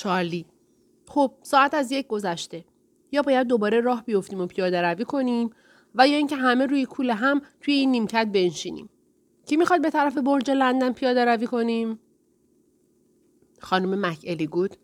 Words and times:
چارلی. 0.00 0.46
خب 1.08 1.32
ساعت 1.42 1.74
از 1.74 1.92
یک 1.92 2.06
گذشته. 2.06 2.64
یا 3.12 3.22
باید 3.22 3.46
دوباره 3.46 3.80
راه 3.80 4.04
بیفتیم 4.04 4.40
و 4.40 4.46
پیاده 4.46 4.82
روی 4.82 5.04
کنیم 5.04 5.50
و 5.94 6.08
یا 6.08 6.16
اینکه 6.16 6.36
همه 6.36 6.66
روی 6.66 6.86
کوله 6.86 7.14
هم 7.14 7.42
توی 7.60 7.74
این 7.74 7.90
نیمکت 7.90 8.28
بنشینیم. 8.34 8.90
کی 9.46 9.56
می‌خواد 9.56 9.82
به 9.82 9.90
طرف 9.90 10.18
برج 10.18 10.50
لندن 10.50 10.92
پیاده 10.92 11.24
روی 11.24 11.46
کنیم؟ 11.46 11.98
خانم 13.60 14.06
مک 14.06 14.24
الیگود 14.26 14.76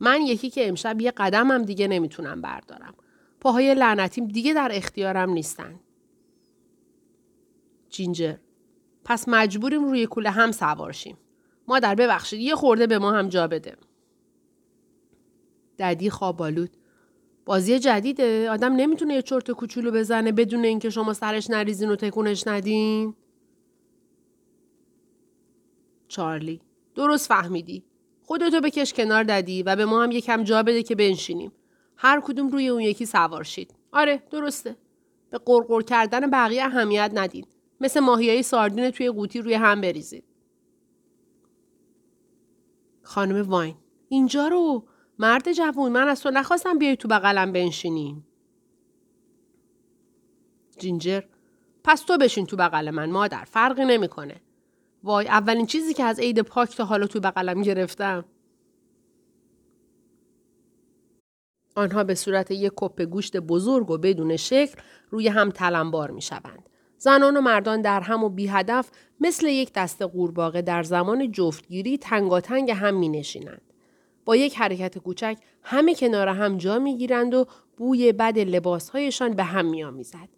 من 0.00 0.22
یکی 0.22 0.50
که 0.50 0.68
امشب 0.68 1.00
یه 1.00 1.10
قدمم 1.10 1.62
دیگه 1.62 1.88
نمی‌تونم 1.88 2.40
بردارم. 2.40 2.94
پاهای 3.40 3.74
لعنتیم 3.74 4.28
دیگه 4.28 4.54
در 4.54 4.70
اختیارم 4.72 5.30
نیستن. 5.30 5.80
جینجر. 7.88 8.36
پس 9.04 9.28
مجبوریم 9.28 9.84
روی 9.84 10.06
کوله 10.06 10.30
هم 10.30 10.52
سوارشیم 10.52 11.16
مادر 11.68 11.94
ببخشید 11.94 12.40
یه 12.40 12.54
خورده 12.54 12.86
به 12.86 12.98
ما 12.98 13.12
هم 13.12 13.28
جا 13.28 13.46
بده. 13.46 13.76
ددی 15.78 16.10
خوابالود. 16.10 16.70
بازی 17.44 17.78
جدیده. 17.78 18.50
آدم 18.50 18.72
نمی‌تونه 18.72 19.14
یه 19.14 19.22
چرت 19.22 19.50
کوچولو 19.50 19.90
بزنه 19.90 20.32
بدون 20.32 20.64
اینکه 20.64 20.90
شما 20.90 21.12
سرش 21.12 21.50
نریزین 21.50 21.90
و 21.90 21.96
تکونش 21.96 22.46
ندین. 22.46 23.14
چارلی 26.08 26.60
درست 26.94 27.28
فهمیدی. 27.28 27.84
خودتو 28.22 28.60
بکش 28.60 28.92
کنار 28.92 29.24
ددی 29.24 29.62
و 29.62 29.76
به 29.76 29.84
ما 29.84 30.02
هم 30.02 30.10
یکم 30.10 30.44
جا 30.44 30.62
بده 30.62 30.82
که 30.82 30.94
بنشینیم. 30.94 31.52
هر 31.96 32.20
کدوم 32.20 32.48
روی 32.48 32.68
اون 32.68 32.80
یکی 32.80 33.06
سوار 33.06 33.44
شید. 33.44 33.74
آره 33.92 34.22
درسته. 34.30 34.76
به 35.30 35.38
قرقر 35.38 35.82
کردن 35.82 36.30
بقیه 36.30 36.64
اهمیت 36.64 37.10
ندید. 37.14 37.48
مثل 37.80 38.00
ماهیای 38.00 38.42
ساردین 38.42 38.90
توی 38.90 39.10
قوطی 39.10 39.40
روی 39.40 39.54
هم 39.54 39.80
بریزید. 39.80 40.24
خانم 43.02 43.48
واین 43.50 43.74
اینجا 44.08 44.48
رو 44.48 44.84
مرد 45.18 45.52
جوون 45.52 45.92
من 45.92 46.08
از 46.08 46.20
تو 46.20 46.30
نخواستم 46.30 46.78
بیای 46.78 46.96
تو 46.96 47.08
بغلم 47.08 47.52
بنشینیم. 47.52 48.26
جینجر 50.78 51.22
پس 51.84 52.00
تو 52.02 52.18
بشین 52.18 52.46
تو 52.46 52.56
بغل 52.56 52.90
من 52.90 53.10
مادر 53.10 53.44
فرقی 53.44 53.84
نمی‌کنه. 53.84 54.40
وای 55.02 55.28
اولین 55.28 55.66
چیزی 55.66 55.94
که 55.94 56.04
از 56.04 56.20
عید 56.20 56.40
پاک 56.40 56.76
تا 56.76 56.84
حالا 56.84 57.06
تو 57.06 57.20
بغلم 57.20 57.62
گرفتم. 57.62 58.24
آنها 61.76 62.04
به 62.04 62.14
صورت 62.14 62.50
یک 62.50 62.72
کپ 62.76 63.02
گوشت 63.02 63.36
بزرگ 63.36 63.90
و 63.90 63.98
بدون 63.98 64.36
شکل 64.36 64.80
روی 65.10 65.28
هم 65.28 65.50
تلمبار 65.50 66.10
می 66.10 66.22
شوند. 66.22 66.68
زنان 66.98 67.36
و 67.36 67.40
مردان 67.40 67.82
در 67.82 68.00
هم 68.00 68.24
و 68.24 68.28
بی 68.28 68.46
هدف 68.46 68.90
مثل 69.20 69.46
یک 69.46 69.72
دست 69.72 70.02
قورباغه 70.02 70.62
در 70.62 70.82
زمان 70.82 71.32
جفتگیری 71.32 71.98
تنگاتنگ 71.98 72.70
هم 72.70 72.94
می 72.94 73.08
نشینند. 73.08 73.65
با 74.26 74.36
یک 74.36 74.58
حرکت 74.58 74.98
کوچک 74.98 75.38
همه 75.62 75.94
کنار 75.94 76.28
هم 76.28 76.58
جا 76.58 76.78
می 76.78 76.96
گیرند 76.96 77.34
و 77.34 77.46
بوی 77.76 78.12
بد 78.12 78.38
لباسهایشان 78.38 79.34
به 79.34 79.44
هم 79.44 79.66
می 79.66 79.84
آمیزد. 79.84 80.28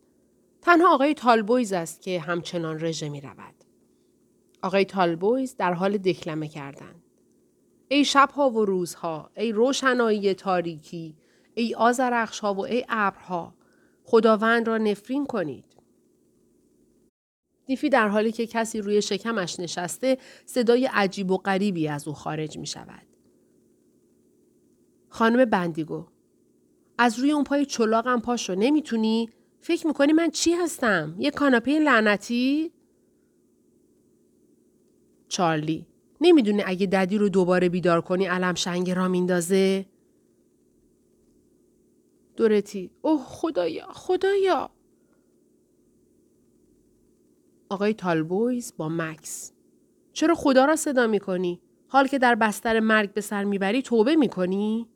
تنها 0.63 0.95
آقای 0.95 1.15
تالبویز 1.15 1.73
است 1.73 2.03
که 2.03 2.21
همچنان 2.21 2.81
رژه 2.81 3.09
می 3.09 3.21
رود. 3.21 3.55
آقای 4.63 4.85
تالبویز 4.85 5.57
در 5.57 5.73
حال 5.73 5.97
دکلمه 5.97 6.49
کردن. 6.49 6.95
ای 7.89 8.05
شبها 8.05 8.51
و 8.51 8.65
روزها، 8.65 9.31
ای 9.37 9.53
روشنایی 9.53 10.35
تاریکی، 10.35 11.17
ای 11.55 11.75
آزرخشها 11.75 12.55
و 12.55 12.67
ای 12.67 12.85
ابرها، 12.89 13.55
خداوند 14.05 14.69
را 14.69 14.79
نفرین 14.79 15.27
کنید. 15.27 15.65
دیفی 17.67 17.89
در 17.89 18.09
حالی 18.09 18.33
که 18.33 18.47
کسی 18.47 18.81
روی 18.81 19.03
شکمش 19.03 19.61
نشسته 19.61 20.19
صدای 20.47 20.89
عجیب 20.93 21.31
و 21.31 21.37
غریبی 21.37 21.89
از 21.89 22.09
او 22.09 22.15
خارج 22.15 22.59
می 22.59 22.67
شود. 22.67 23.08
خانم 25.19 25.45
بندیگو 25.45 26.07
از 26.99 27.19
روی 27.19 27.33
اون 27.33 27.45
پای 27.45 27.67
چلاقم 27.67 28.21
پاشو 28.21 28.55
نمی‌تونی؟ 28.55 29.31
فکر 29.61 29.87
می‌کنی 29.87 30.13
من 30.13 30.31
چی 30.31 30.53
هستم؟ 30.53 31.15
یه 31.19 31.31
کاناپه 31.31 31.79
لعنتی؟ 31.79 32.73
چارلی 35.29 35.87
نمی‌دونی 36.21 36.63
اگه 36.67 36.87
ددی 36.87 37.19
رو 37.19 37.29
دوباره 37.29 37.69
بیدار 37.69 38.01
کنی 38.01 38.27
علم 38.27 38.55
شنگ 38.55 38.91
را 38.91 39.09
میندازه؟ 39.09 39.87
دورتی 42.37 42.91
اوه 43.03 43.25
خدایا 43.25 43.87
خدایا 43.93 44.71
آقای 47.69 47.95
تالبویز 47.95 48.75
با 48.77 48.89
مکس 48.89 49.53
چرا 50.13 50.35
خدا 50.35 50.65
را 50.65 50.77
صدا 50.77 51.07
می‌کنی؟ 51.07 51.61
حال 51.89 52.07
که 52.07 52.19
در 52.19 52.35
بستر 52.35 52.81
مرگ 52.81 53.13
به 53.13 53.21
سر 53.21 53.45
می‌بری 53.45 53.83
توبه 53.83 54.17
می‌کنی؟ 54.17 54.89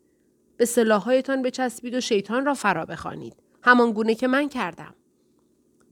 به 0.62 0.66
سلاحهایتان 0.66 1.42
بچسبید 1.42 1.94
و 1.94 2.00
شیطان 2.00 2.46
را 2.46 2.54
فرا 2.54 2.84
بخوانید. 2.84 3.36
همان 3.62 3.92
گونه 3.92 4.14
که 4.14 4.26
من 4.26 4.48
کردم. 4.48 4.94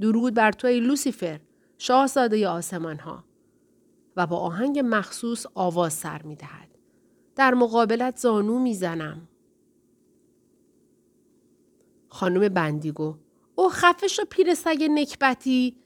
درود 0.00 0.34
بر 0.34 0.52
تو 0.52 0.66
ای 0.66 0.80
لوسیفر 0.80 1.40
شاهزاده 1.78 2.48
آسمان 2.48 2.98
ها 2.98 3.24
و 4.16 4.26
با 4.26 4.36
آهنگ 4.36 4.80
مخصوص 4.84 5.46
آواز 5.54 5.92
سر 5.92 6.22
می 6.22 6.36
دهد. 6.36 6.68
در 7.36 7.54
مقابلت 7.54 8.16
زانو 8.16 8.58
می‌زنم. 8.58 9.28
خانم 12.08 12.48
بندیگو 12.48 13.14
او 13.54 13.68
خفش 13.68 14.20
و 14.20 14.24
پیر 14.30 14.54
سگ 14.54 14.88
نکبتی. 14.90 15.76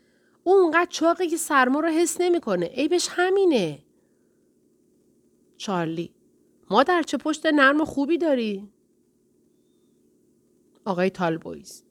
او 0.42 0.52
اونقدر 0.52 0.90
چاقه 0.90 1.26
که 1.26 1.36
سرما 1.36 1.80
رو 1.80 1.88
حس 1.88 2.20
نمی‌کنه. 2.20 2.66
عیبش 2.66 3.08
همینه. 3.10 3.78
چارلی 5.56 6.14
مادر 6.70 7.02
چه 7.02 7.16
پشت 7.16 7.46
نرم 7.46 7.84
خوبی 7.84 8.18
داری؟ 8.18 8.73
آقای 10.84 11.10
تالبویز. 11.10 11.84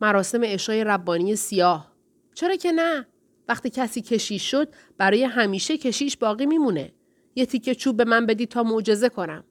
مراسم 0.00 0.40
اشای 0.44 0.84
ربانی 0.84 1.36
سیاه. 1.36 1.92
چرا 2.34 2.56
که 2.56 2.72
نه؟ 2.72 3.06
وقتی 3.48 3.70
کسی 3.70 4.02
کشیش 4.02 4.50
شد 4.50 4.68
برای 4.98 5.24
همیشه 5.24 5.78
کشیش 5.78 6.16
باقی 6.16 6.46
میمونه. 6.46 6.92
یه 7.34 7.46
تیکه 7.46 7.74
چوب 7.74 7.96
به 7.96 8.04
من 8.04 8.26
بدی 8.26 8.46
تا 8.46 8.62
معجزه 8.62 9.08
کنم. 9.08 9.44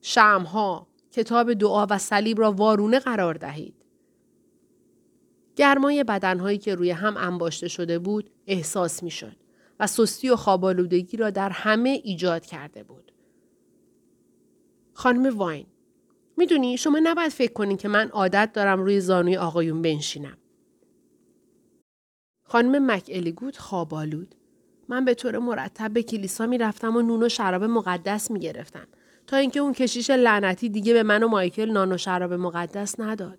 شمها 0.00 0.86
کتاب 1.12 1.52
دعا 1.52 1.86
و 1.90 1.98
صلیب 1.98 2.40
را 2.40 2.52
وارونه 2.52 2.98
قرار 2.98 3.34
دهید. 3.34 3.74
گرمای 5.56 6.04
بدنهایی 6.04 6.58
که 6.58 6.74
روی 6.74 6.90
هم 6.90 7.16
انباشته 7.16 7.68
شده 7.68 7.98
بود 7.98 8.30
احساس 8.46 9.02
می 9.02 9.10
شد 9.10 9.36
و 9.80 9.86
سستی 9.86 10.30
و 10.30 10.36
خوابالودگی 10.36 11.16
را 11.16 11.30
در 11.30 11.50
همه 11.50 12.00
ایجاد 12.04 12.46
کرده 12.46 12.82
بود. 12.82 13.12
خانم 14.92 15.38
واین 15.38 15.66
می‌دونی 16.40 16.76
شما 16.76 17.00
نباید 17.02 17.30
فکر 17.30 17.52
کنین 17.52 17.76
که 17.76 17.88
من 17.88 18.08
عادت 18.08 18.50
دارم 18.54 18.80
روی 18.80 19.00
زانوی 19.00 19.36
آقایون 19.36 19.82
بنشینم. 19.82 20.36
خانم 22.44 22.86
مک 22.90 23.10
الیگود 23.14 23.56
خوابالود. 23.56 24.34
من 24.88 25.04
به 25.04 25.14
طور 25.14 25.38
مرتب 25.38 25.92
به 25.92 26.02
کلیسا 26.02 26.46
می‌رفتم 26.46 26.96
و 26.96 27.02
نون 27.02 27.22
و 27.22 27.28
شراب 27.28 27.64
مقدس 27.64 28.30
می‌گرفتم 28.30 28.88
تا 29.26 29.36
اینکه 29.36 29.60
اون 29.60 29.72
کشیش 29.72 30.10
لعنتی 30.10 30.68
دیگه 30.68 30.92
به 30.92 31.02
من 31.02 31.22
و 31.22 31.28
مایکل 31.28 31.70
نان 31.70 31.92
و 31.92 31.96
شراب 31.96 32.32
مقدس 32.32 33.00
نداد. 33.00 33.38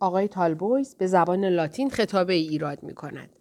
آقای 0.00 0.28
تالبویز 0.28 0.94
به 0.94 1.06
زبان 1.06 1.44
لاتین 1.44 1.90
خطابه 1.90 2.32
ای 2.32 2.48
ایراد 2.48 2.82
می 2.82 2.94
کند. 2.94 3.36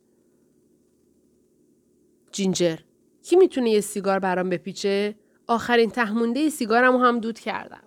جینجر 2.32 2.78
کی 3.24 3.36
می‌تونه 3.36 3.70
یه 3.70 3.82
سیگار 3.82 4.20
برام 4.20 4.50
بپیچه؟ 4.50 5.16
آخرین 5.48 5.90
تهمونده 5.90 6.50
سیگارم 6.50 6.96
هم 6.96 7.20
دود 7.20 7.40
کردم. 7.40 7.84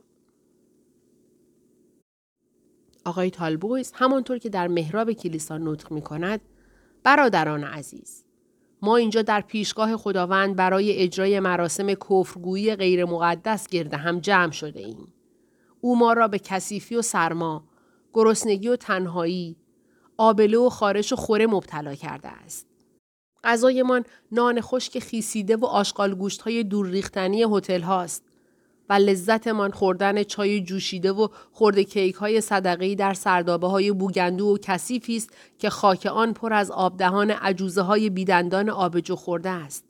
آقای 3.04 3.30
تالبویز 3.30 3.92
همانطور 3.94 4.38
که 4.38 4.48
در 4.48 4.68
محراب 4.68 5.12
کلیسا 5.12 5.58
نطق 5.58 5.92
می 5.92 6.02
کند 6.02 6.40
برادران 7.02 7.64
عزیز 7.64 8.24
ما 8.82 8.96
اینجا 8.96 9.22
در 9.22 9.40
پیشگاه 9.40 9.96
خداوند 9.96 10.56
برای 10.56 10.92
اجرای 10.92 11.40
مراسم 11.40 11.94
کفرگویی 11.94 12.76
غیر 12.76 13.04
مقدس 13.04 13.68
گرده 13.68 13.96
هم 13.96 14.20
جمع 14.20 14.52
شده 14.52 14.80
ایم. 14.80 15.12
او 15.80 15.98
ما 15.98 16.12
را 16.12 16.28
به 16.28 16.38
کثیفی 16.38 16.96
و 16.96 17.02
سرما، 17.02 17.64
گرسنگی 18.14 18.68
و 18.68 18.76
تنهایی، 18.76 19.56
آبله 20.16 20.58
و 20.58 20.68
خارش 20.68 21.12
و 21.12 21.16
خوره 21.16 21.46
مبتلا 21.46 21.94
کرده 21.94 22.28
است. 22.28 22.73
غذایمان 23.44 24.04
نان 24.32 24.60
خشک 24.60 24.98
خیسیده 24.98 25.56
و 25.56 25.64
آشغال 25.64 26.14
گوشت 26.14 26.42
های 26.42 26.64
دور 26.64 26.86
ریختنی 26.86 27.42
هتل 27.42 27.80
هاست 27.80 28.22
و 28.88 28.92
لذتمان 28.92 29.70
خوردن 29.70 30.22
چای 30.22 30.60
جوشیده 30.60 31.12
و 31.12 31.28
خورده 31.52 31.84
کیک 31.84 32.14
های 32.14 32.40
صدقی 32.40 32.96
در 32.96 33.14
سردابه 33.14 33.66
های 33.66 33.92
بوگندو 33.92 34.46
و 34.46 34.58
کثیفی 34.62 35.16
است 35.16 35.30
که 35.58 35.70
خاک 35.70 36.06
آن 36.06 36.32
پر 36.32 36.52
از 36.52 36.70
آبدهان 36.70 37.30
عجوزه 37.30 37.82
های 37.82 38.10
بیدندان 38.10 38.70
آبجو 38.70 39.16
خورده 39.16 39.50
است 39.50 39.84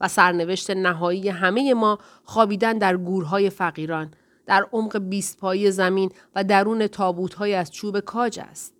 و 0.00 0.08
سرنوشت 0.08 0.70
نهایی 0.70 1.28
همه 1.28 1.74
ما 1.74 1.98
خوابیدن 2.24 2.78
در 2.78 2.96
گورهای 2.96 3.50
فقیران 3.50 4.10
در 4.46 4.66
عمق 4.72 4.98
بیست 4.98 5.38
پایی 5.38 5.70
زمین 5.70 6.10
و 6.34 6.44
درون 6.44 6.86
تابوت 6.86 7.34
های 7.34 7.54
از 7.54 7.70
چوب 7.70 8.00
کاج 8.00 8.40
است. 8.40 8.74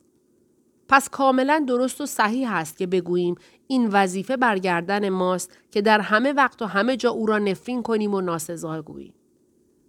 پس 0.95 1.09
کاملا 1.09 1.65
درست 1.69 2.01
و 2.01 2.07
صحیح 2.07 2.53
است 2.53 2.77
که 2.77 2.87
بگوییم 2.87 3.35
این 3.67 3.89
وظیفه 3.93 4.37
برگردن 4.37 5.09
ماست 5.09 5.59
که 5.71 5.83
در 5.83 6.01
همه 6.01 6.33
وقت 6.33 6.63
و 6.63 6.67
همه 6.67 6.97
جا 6.97 7.11
او 7.11 7.27
را 7.27 7.39
نفرین 7.39 7.83
کنیم 7.83 8.15
و 8.15 8.21
ناسزا 8.21 8.83
گوییم. 8.83 9.15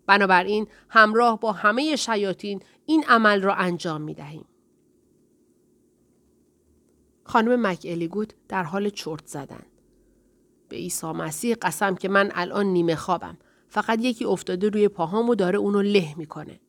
بنابراین 0.05 0.67
همراه 0.89 1.39
با 1.39 1.51
همه 1.51 1.95
شیاطین 1.95 2.61
این 2.85 3.03
عمل 3.07 3.41
را 3.41 3.55
انجام 3.55 4.01
می 4.01 4.13
دهیم. 4.13 4.45
خانم 7.23 7.67
مک 7.67 7.87
در 8.47 8.63
حال 8.63 8.89
چرت 8.89 9.27
زدن. 9.27 9.65
به 10.69 10.75
عیسی 10.75 11.07
مسیح 11.07 11.55
قسم 11.61 11.95
که 11.95 12.09
من 12.09 12.31
الان 12.33 12.65
نیمه 12.65 12.95
خوابم. 12.95 13.37
فقط 13.67 13.99
یکی 14.01 14.25
افتاده 14.25 14.69
روی 14.69 14.87
پاهام 14.87 15.29
و 15.29 15.35
داره 15.35 15.57
اونو 15.57 15.81
له 15.81 16.17
می‌کنه. 16.17 16.59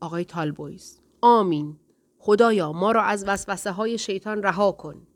آقای 0.00 0.24
تالبویز 0.24 1.03
آمین. 1.26 1.76
خدایا 2.18 2.72
ما 2.72 2.92
را 2.92 3.02
از 3.02 3.24
وسوسه 3.28 3.70
های 3.70 3.98
شیطان 3.98 4.42
رها 4.42 4.72
کن. 4.72 5.06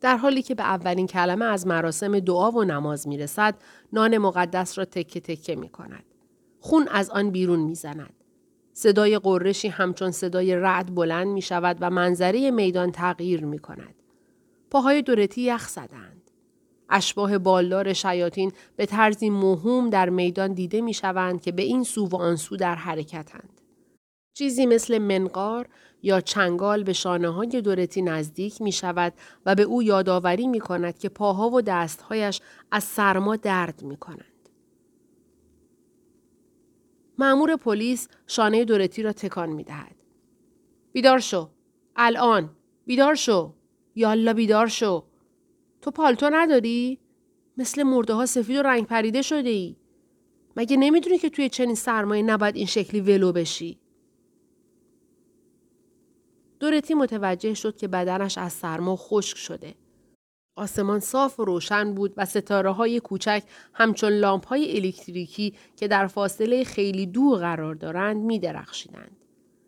در 0.00 0.16
حالی 0.16 0.42
که 0.42 0.54
به 0.54 0.62
اولین 0.62 1.06
کلمه 1.06 1.44
از 1.44 1.66
مراسم 1.66 2.20
دعا 2.20 2.50
و 2.50 2.64
نماز 2.64 3.08
می 3.08 3.18
رسد، 3.18 3.54
نان 3.92 4.18
مقدس 4.18 4.78
را 4.78 4.84
تکه 4.84 5.20
تکه 5.20 5.56
می 5.56 5.68
کند. 5.68 6.04
خون 6.60 6.88
از 6.88 7.10
آن 7.10 7.30
بیرون 7.30 7.60
می 7.60 7.74
زند. 7.74 8.14
صدای 8.72 9.18
قرشی 9.18 9.68
همچون 9.68 10.10
صدای 10.10 10.56
رعد 10.56 10.94
بلند 10.94 11.28
می 11.28 11.42
شود 11.42 11.76
و 11.80 11.90
منظره 11.90 12.50
میدان 12.50 12.92
تغییر 12.92 13.44
می 13.44 13.58
کند. 13.58 13.94
پاهای 14.70 15.02
دورتی 15.02 15.40
یخ 15.40 15.68
زدند. 15.68 16.17
اشباه 16.90 17.38
بالدار 17.38 17.92
شیاطین 17.92 18.52
به 18.76 18.86
طرزی 18.86 19.30
مهم 19.30 19.90
در 19.90 20.08
میدان 20.08 20.52
دیده 20.52 20.80
می 20.80 20.94
شوند 20.94 21.42
که 21.42 21.52
به 21.52 21.62
این 21.62 21.84
سو 21.84 22.06
و 22.06 22.16
آن 22.16 22.36
سو 22.36 22.56
در 22.56 22.74
حرکتند. 22.74 23.60
چیزی 24.34 24.66
مثل 24.66 24.98
منقار 24.98 25.68
یا 26.02 26.20
چنگال 26.20 26.82
به 26.82 26.92
شانه 26.92 27.28
های 27.28 27.62
دورتی 27.62 28.02
نزدیک 28.02 28.62
می 28.62 28.72
شود 28.72 29.12
و 29.46 29.54
به 29.54 29.62
او 29.62 29.82
یادآوری 29.82 30.46
می 30.46 30.60
کند 30.60 30.98
که 30.98 31.08
پاها 31.08 31.50
و 31.50 31.60
دستهایش 31.60 32.40
از 32.70 32.84
سرما 32.84 33.36
درد 33.36 33.82
می 33.82 33.96
کنند. 33.96 34.48
معمور 37.18 37.56
پلیس 37.56 38.08
شانه 38.26 38.64
دورتی 38.64 39.02
را 39.02 39.12
تکان 39.12 39.48
می 39.48 39.64
دهد. 39.64 39.96
بیدار 40.92 41.18
شو. 41.18 41.48
الان. 41.96 42.50
بیدار 42.86 43.14
شو. 43.14 43.52
یالا 43.94 44.32
بیدار 44.32 44.66
شو. 44.66 45.04
تو 45.80 45.90
پالتو 45.90 46.30
نداری؟ 46.32 46.98
مثل 47.56 47.82
مرده 47.82 48.14
ها 48.14 48.26
سفید 48.26 48.56
و 48.56 48.62
رنگ 48.62 48.86
پریده 48.86 49.22
شده 49.22 49.48
ای. 49.48 49.76
مگه 50.56 50.76
نمی‌دونی 50.76 51.18
که 51.18 51.30
توی 51.30 51.48
چنین 51.48 51.74
سرمایه 51.74 52.22
نباید 52.22 52.56
این 52.56 52.66
شکلی 52.66 53.00
ولو 53.00 53.32
بشی؟ 53.32 53.78
دورتی 56.60 56.94
متوجه 56.94 57.54
شد 57.54 57.76
که 57.76 57.88
بدنش 57.88 58.38
از 58.38 58.52
سرما 58.52 58.96
خشک 58.96 59.36
شده. 59.36 59.74
آسمان 60.56 61.00
صاف 61.00 61.40
و 61.40 61.44
روشن 61.44 61.94
بود 61.94 62.14
و 62.16 62.24
ستاره 62.24 62.70
های 62.70 63.00
کوچک 63.00 63.42
همچون 63.74 64.12
لامپ 64.12 64.46
های 64.46 64.76
الکتریکی 64.76 65.54
که 65.76 65.88
در 65.88 66.06
فاصله 66.06 66.64
خیلی 66.64 67.06
دور 67.06 67.38
قرار 67.38 67.74
دارند 67.74 68.16
می 68.16 68.38
درخشیدند. 68.38 69.16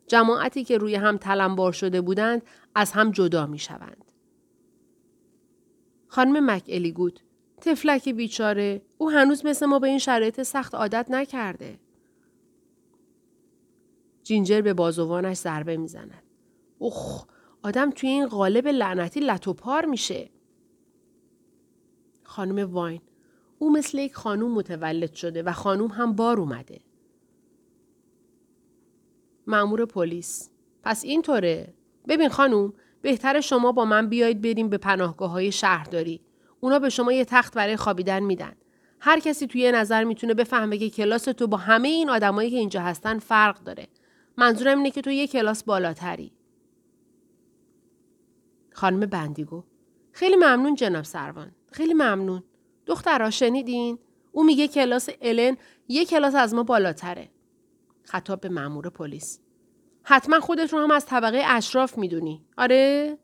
جماعتی 0.06 0.64
که 0.64 0.78
روی 0.78 0.94
هم 0.94 1.16
تلمبار 1.16 1.72
شده 1.72 2.00
بودند 2.00 2.42
از 2.74 2.92
هم 2.92 3.10
جدا 3.10 3.46
می 3.46 3.58
شوند. 3.58 4.09
خانم 6.12 6.50
مک 6.50 6.64
الیگوت 6.68 7.22
تفلک 7.60 8.08
بیچاره 8.08 8.82
او 8.98 9.10
هنوز 9.10 9.46
مثل 9.46 9.66
ما 9.66 9.78
به 9.78 9.88
این 9.88 9.98
شرایط 9.98 10.42
سخت 10.42 10.74
عادت 10.74 11.06
نکرده. 11.10 11.78
جینجر 14.22 14.60
به 14.60 14.74
بازوانش 14.74 15.36
ضربه 15.36 15.76
می‌زند. 15.76 16.22
اوخ 16.78 17.26
آدم 17.62 17.90
توی 17.90 18.08
این 18.08 18.26
قالب 18.26 18.68
لعنتی 18.68 19.20
لطوپار 19.20 19.84
میشه. 19.84 20.30
خانم 22.24 22.72
واین 22.72 23.00
او 23.58 23.72
مثل 23.72 23.98
یک 23.98 24.14
خانوم 24.14 24.54
متولد 24.54 25.14
شده 25.14 25.42
و 25.42 25.52
خانوم 25.52 25.90
هم 25.90 26.12
بار 26.12 26.40
اومده. 26.40 26.80
معمور 29.46 29.84
پلیس 29.84 30.50
پس 30.82 31.04
اینطوره 31.04 31.74
ببین 32.08 32.28
خانوم 32.28 32.72
بهتر 33.02 33.40
شما 33.40 33.72
با 33.72 33.84
من 33.84 34.08
بیایید 34.08 34.40
بریم 34.40 34.68
به 34.68 34.78
پناهگاه 34.78 35.30
های 35.30 35.52
شهرداری 35.52 36.20
اونا 36.60 36.78
به 36.78 36.88
شما 36.88 37.12
یه 37.12 37.24
تخت 37.24 37.54
برای 37.54 37.76
خوابیدن 37.76 38.22
میدن 38.22 38.52
هر 39.00 39.20
کسی 39.20 39.46
توی 39.46 39.72
نظر 39.72 40.04
می‌تونه 40.04 40.34
بفهمه 40.34 40.78
که 40.78 40.90
کلاس 40.90 41.24
تو 41.24 41.46
با 41.46 41.56
همه 41.56 41.88
این 41.88 42.10
آدمایی 42.10 42.50
که 42.50 42.56
اینجا 42.56 42.80
هستن 42.80 43.18
فرق 43.18 43.62
داره 43.62 43.86
منظورم 44.36 44.78
اینه 44.78 44.90
که 44.90 45.00
تو 45.00 45.10
یه 45.10 45.26
کلاس 45.26 45.64
بالاتری 45.64 46.32
خانم 48.72 49.00
بندیگو 49.00 49.64
خیلی 50.12 50.36
ممنون 50.36 50.74
جناب 50.74 51.04
سروان 51.04 51.52
خیلی 51.72 51.94
ممنون. 51.94 52.42
دخترها 52.86 53.30
شنیدین؟ 53.30 53.98
او 54.32 54.44
میگه 54.44 54.68
کلاس 54.68 55.08
الن 55.20 55.56
یه 55.88 56.04
کلاس 56.04 56.34
از 56.34 56.54
ما 56.54 56.62
بالاتره. 56.62 57.30
خطاب 58.04 58.40
به 58.40 58.48
مأمور 58.48 58.90
پلیس. 58.90 59.40
حتما 60.02 60.40
خودت 60.40 60.72
رو 60.72 60.78
هم 60.78 60.90
از 60.90 61.06
طبقه 61.06 61.42
اشراف 61.46 61.98
می‌دونی. 61.98 62.44
آره؟ 62.58 63.18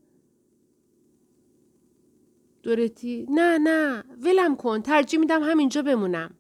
دورتی 2.62 3.26
نه 3.31 3.58
نه 3.58 4.05
ولم 4.23 4.56
کن 4.56 4.82
ترجیح 4.82 5.20
میدم 5.20 5.43
همینجا 5.43 5.82
بمونم. 5.82 6.34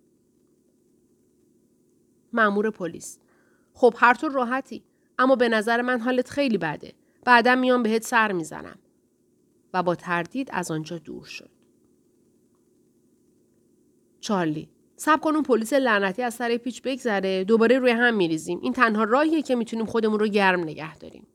مأمور 2.32 2.70
پلیس. 2.70 3.18
خب 3.74 3.94
هر 3.96 4.14
طور 4.14 4.32
راحتی 4.32 4.84
اما 5.18 5.36
به 5.36 5.48
نظر 5.48 5.82
من 5.82 6.00
حالت 6.00 6.30
خیلی 6.30 6.58
بده. 6.58 6.92
بعدا 7.24 7.54
میام 7.54 7.82
بهت 7.82 8.02
سر 8.02 8.32
می‌زنم. 8.32 8.78
و 9.74 9.82
با 9.82 9.94
تردید 9.94 10.48
از 10.52 10.70
آنجا 10.70 10.98
دور 10.98 11.24
شد. 11.24 11.50
چارلی 14.20 14.68
سب 14.96 15.20
کن 15.20 15.34
اون 15.34 15.42
پلیس 15.42 15.72
لعنتی 15.72 16.22
از 16.22 16.34
سر 16.34 16.56
پیچ 16.56 16.82
بگذره 16.82 17.44
دوباره 17.44 17.78
روی 17.78 17.90
هم 17.90 18.16
میریزیم. 18.16 18.60
این 18.62 18.72
تنها 18.72 19.04
راهیه 19.04 19.42
که 19.42 19.54
می‌تونیم 19.54 19.86
خودمون 19.86 20.20
رو 20.20 20.26
گرم 20.28 20.60
نگه 20.60 20.98
داریم. 20.98 21.26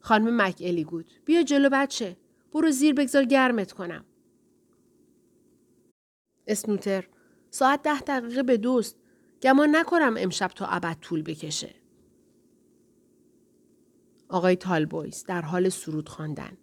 خانم 0.00 0.42
مک 0.42 0.62
الی 0.64 0.84
گود 0.84 1.10
بیا 1.24 1.42
جلو 1.42 1.68
بچه. 1.72 2.16
برو 2.52 2.70
زیر 2.70 2.94
بگذار 2.94 3.24
گرمت 3.24 3.72
کنم. 3.72 4.04
اسنوتر 6.46 7.08
ساعت 7.50 7.82
ده 7.82 8.00
دقیقه 8.00 8.42
به 8.42 8.56
دوست. 8.56 8.96
گمان 9.42 9.76
نکنم 9.76 10.14
امشب 10.18 10.48
تا 10.48 10.66
ابد 10.66 10.96
طول 11.00 11.22
بکشه. 11.22 11.74
آقای 14.28 14.56
تالبویز 14.56 15.24
در 15.24 15.42
حال 15.42 15.68
سرود 15.68 16.08
خواندن. 16.08 16.58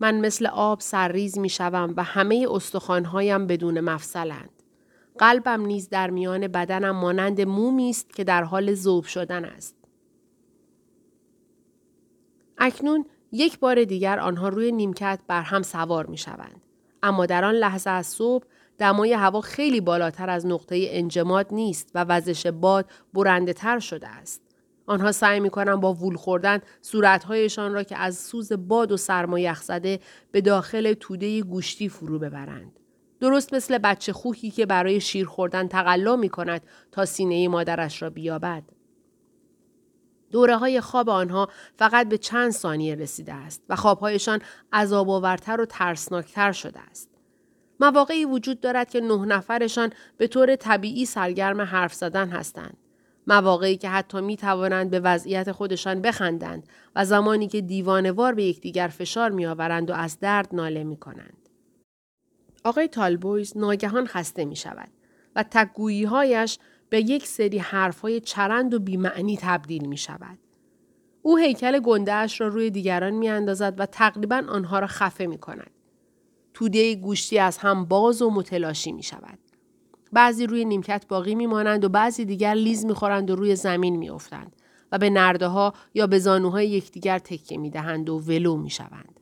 من 0.00 0.20
مثل 0.20 0.46
آب 0.46 0.80
سرریز 0.80 1.38
می 1.38 1.48
شوم 1.48 1.94
و 1.96 2.02
همه 2.02 2.46
استخوانهایم 2.50 3.46
بدون 3.46 3.80
مفصلند. 3.80 4.62
قلبم 5.18 5.66
نیز 5.66 5.88
در 5.88 6.10
میان 6.10 6.48
بدنم 6.48 6.96
مانند 6.96 7.40
مومی 7.40 7.90
است 7.90 8.14
که 8.14 8.24
در 8.24 8.42
حال 8.42 8.74
ذوب 8.74 9.04
شدن 9.04 9.44
است. 9.44 9.74
اکنون 12.58 13.06
یک 13.32 13.58
بار 13.58 13.84
دیگر 13.84 14.18
آنها 14.18 14.48
روی 14.48 14.72
نیمکت 14.72 15.20
بر 15.26 15.42
هم 15.42 15.62
سوار 15.62 16.06
می 16.06 16.18
شوند. 16.18 16.62
اما 17.02 17.26
در 17.26 17.44
آن 17.44 17.54
لحظه 17.54 17.90
از 17.90 18.06
صبح 18.06 18.44
دمای 18.78 19.12
هوا 19.12 19.40
خیلی 19.40 19.80
بالاتر 19.80 20.30
از 20.30 20.46
نقطه 20.46 20.86
انجماد 20.90 21.46
نیست 21.50 21.90
و 21.94 22.04
وزش 22.04 22.46
باد 22.46 22.90
برنده 23.14 23.52
تر 23.52 23.78
شده 23.78 24.08
است. 24.08 24.47
آنها 24.88 25.12
سعی 25.12 25.40
می 25.40 25.50
کنند 25.50 25.80
با 25.80 25.94
وول 25.94 26.16
خوردن 26.16 26.60
صورتهایشان 26.80 27.72
را 27.72 27.82
که 27.82 27.98
از 27.98 28.18
سوز 28.18 28.52
باد 28.52 28.92
و 28.92 28.96
سرما 28.96 29.38
یخ 29.38 29.62
زده 29.62 30.00
به 30.32 30.40
داخل 30.40 30.92
توده 30.92 31.42
گوشتی 31.42 31.88
فرو 31.88 32.18
ببرند. 32.18 32.80
درست 33.20 33.54
مثل 33.54 33.78
بچه 33.78 34.12
خوکی 34.12 34.50
که 34.50 34.66
برای 34.66 35.00
شیر 35.00 35.26
خوردن 35.26 35.68
تقلا 35.68 36.16
می 36.16 36.28
کند 36.28 36.62
تا 36.92 37.04
سینه 37.04 37.48
مادرش 37.48 38.02
را 38.02 38.10
بیابد. 38.10 38.62
دوره 40.30 40.56
های 40.56 40.80
خواب 40.80 41.08
آنها 41.08 41.48
فقط 41.78 42.08
به 42.08 42.18
چند 42.18 42.50
ثانیه 42.50 42.94
رسیده 42.94 43.34
است 43.34 43.62
و 43.68 43.76
خوابهایشان 43.76 44.42
عذاب 44.72 45.10
آورتر 45.10 45.60
و 45.60 45.66
ترسناکتر 45.66 46.52
شده 46.52 46.80
است. 46.80 47.10
مواقعی 47.80 48.24
وجود 48.24 48.60
دارد 48.60 48.90
که 48.90 49.00
نه 49.00 49.26
نفرشان 49.26 49.92
به 50.16 50.26
طور 50.26 50.56
طبیعی 50.56 51.06
سرگرم 51.06 51.60
حرف 51.60 51.94
زدن 51.94 52.28
هستند. 52.28 52.76
مواقعی 53.28 53.76
که 53.76 53.88
حتی 53.88 54.20
می 54.20 54.36
توانند 54.36 54.90
به 54.90 55.00
وضعیت 55.00 55.52
خودشان 55.52 56.02
بخندند 56.02 56.68
و 56.96 57.04
زمانی 57.04 57.48
که 57.48 57.60
دیوانوار 57.60 58.34
به 58.34 58.44
یکدیگر 58.44 58.88
فشار 58.88 59.30
می 59.30 59.46
آورند 59.46 59.90
و 59.90 59.94
از 59.94 60.20
درد 60.20 60.48
ناله 60.52 60.84
می 60.84 60.96
کنند. 60.96 61.48
آقای 62.64 62.88
تالبویز 62.88 63.56
ناگهان 63.56 64.06
خسته 64.06 64.44
می 64.44 64.56
شود 64.56 64.88
و 65.36 65.42
تکگویی 65.42 66.04
هایش 66.04 66.58
به 66.90 67.00
یک 67.00 67.26
سری 67.26 67.58
حرف 67.58 68.00
های 68.00 68.20
چرند 68.20 68.74
و 68.74 68.78
بیمعنی 68.78 69.38
تبدیل 69.42 69.86
می 69.86 69.96
شود. 69.96 70.38
او 71.22 71.36
هیکل 71.36 71.80
گندهش 71.80 72.40
را 72.40 72.48
روی 72.48 72.70
دیگران 72.70 73.14
می 73.14 73.28
اندازد 73.28 73.74
و 73.80 73.86
تقریبا 73.86 74.42
آنها 74.48 74.78
را 74.78 74.86
خفه 74.86 75.26
می 75.26 75.38
کند. 75.38 75.70
توده 76.54 76.94
گوشتی 76.94 77.38
از 77.38 77.58
هم 77.58 77.84
باز 77.84 78.22
و 78.22 78.30
متلاشی 78.30 78.92
می 78.92 79.02
شود. 79.02 79.38
بعضی 80.12 80.46
روی 80.46 80.64
نیمکت 80.64 81.04
باقی 81.08 81.34
میمانند 81.34 81.84
و 81.84 81.88
بعضی 81.88 82.24
دیگر 82.24 82.54
لیز 82.54 82.86
می‌خورند 82.86 83.30
و 83.30 83.36
روی 83.36 83.56
زمین 83.56 83.96
میافتند 83.96 84.56
و 84.92 84.98
به 84.98 85.10
نرده 85.10 85.46
ها 85.46 85.74
یا 85.94 86.06
به 86.06 86.18
زانوهای 86.18 86.68
یکدیگر 86.68 87.18
تکیه 87.18 87.58
می‌دهند 87.58 88.10
و 88.10 88.18
ولو 88.18 88.56
می‌شوند. 88.56 89.20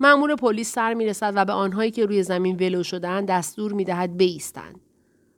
مأمور 0.00 0.36
پلیس 0.36 0.72
سر 0.72 0.94
می‌رسد 0.94 1.32
و 1.36 1.44
به 1.44 1.52
آنهایی 1.52 1.90
که 1.90 2.06
روی 2.06 2.22
زمین 2.22 2.56
ولو 2.56 2.82
شدهاند 2.82 3.28
دستور 3.28 3.72
می‌دهد 3.72 4.18
بایستند. 4.18 4.80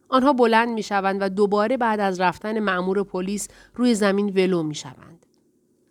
آنها 0.09 0.33
بلند 0.33 0.69
می‌شوند 0.69 1.23
و 1.23 1.29
دوباره 1.29 1.77
بعد 1.77 2.01
از 2.01 2.21
رفتن 2.21 2.61
مأمور 2.61 3.03
پلیس 3.03 3.49
روی 3.75 3.95
زمین 3.95 4.29
ولو 4.29 4.63
می‌شوند. 4.63 5.27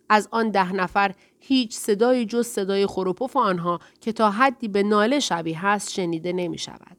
از 0.08 0.28
آن 0.30 0.50
ده 0.50 0.72
نفر 0.72 1.14
هیچ 1.40 1.74
صدای 1.76 2.26
جز 2.26 2.46
صدای 2.46 2.86
خروپف 2.86 3.36
آنها 3.36 3.80
که 4.00 4.12
تا 4.12 4.30
حدی 4.30 4.68
به 4.68 4.82
ناله 4.82 5.20
شبیه 5.20 5.66
است 5.66 5.92
شنیده 5.92 6.32
نمی 6.32 6.58
شود. 6.58 6.96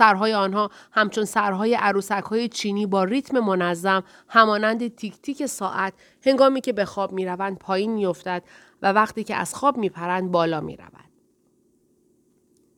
سرهای 0.00 0.34
آنها 0.34 0.70
همچون 0.92 1.24
سرهای 1.24 1.74
عروسک 1.74 2.24
های 2.24 2.48
چینی 2.48 2.86
با 2.86 3.04
ریتم 3.04 3.38
منظم 3.38 4.04
همانند 4.28 4.94
تیک 4.94 5.14
تیک 5.22 5.46
ساعت 5.46 5.94
هنگامی 6.26 6.60
که 6.60 6.72
به 6.72 6.84
خواب 6.84 7.12
می 7.12 7.26
روند 7.26 7.58
پایین 7.58 7.92
می 7.92 8.06
افتد 8.06 8.42
و 8.82 8.92
وقتی 8.92 9.24
که 9.24 9.36
از 9.36 9.54
خواب 9.54 9.76
می 9.76 9.88
پرند 9.88 10.30
بالا 10.30 10.60
می 10.60 10.76
رود. 10.76 11.10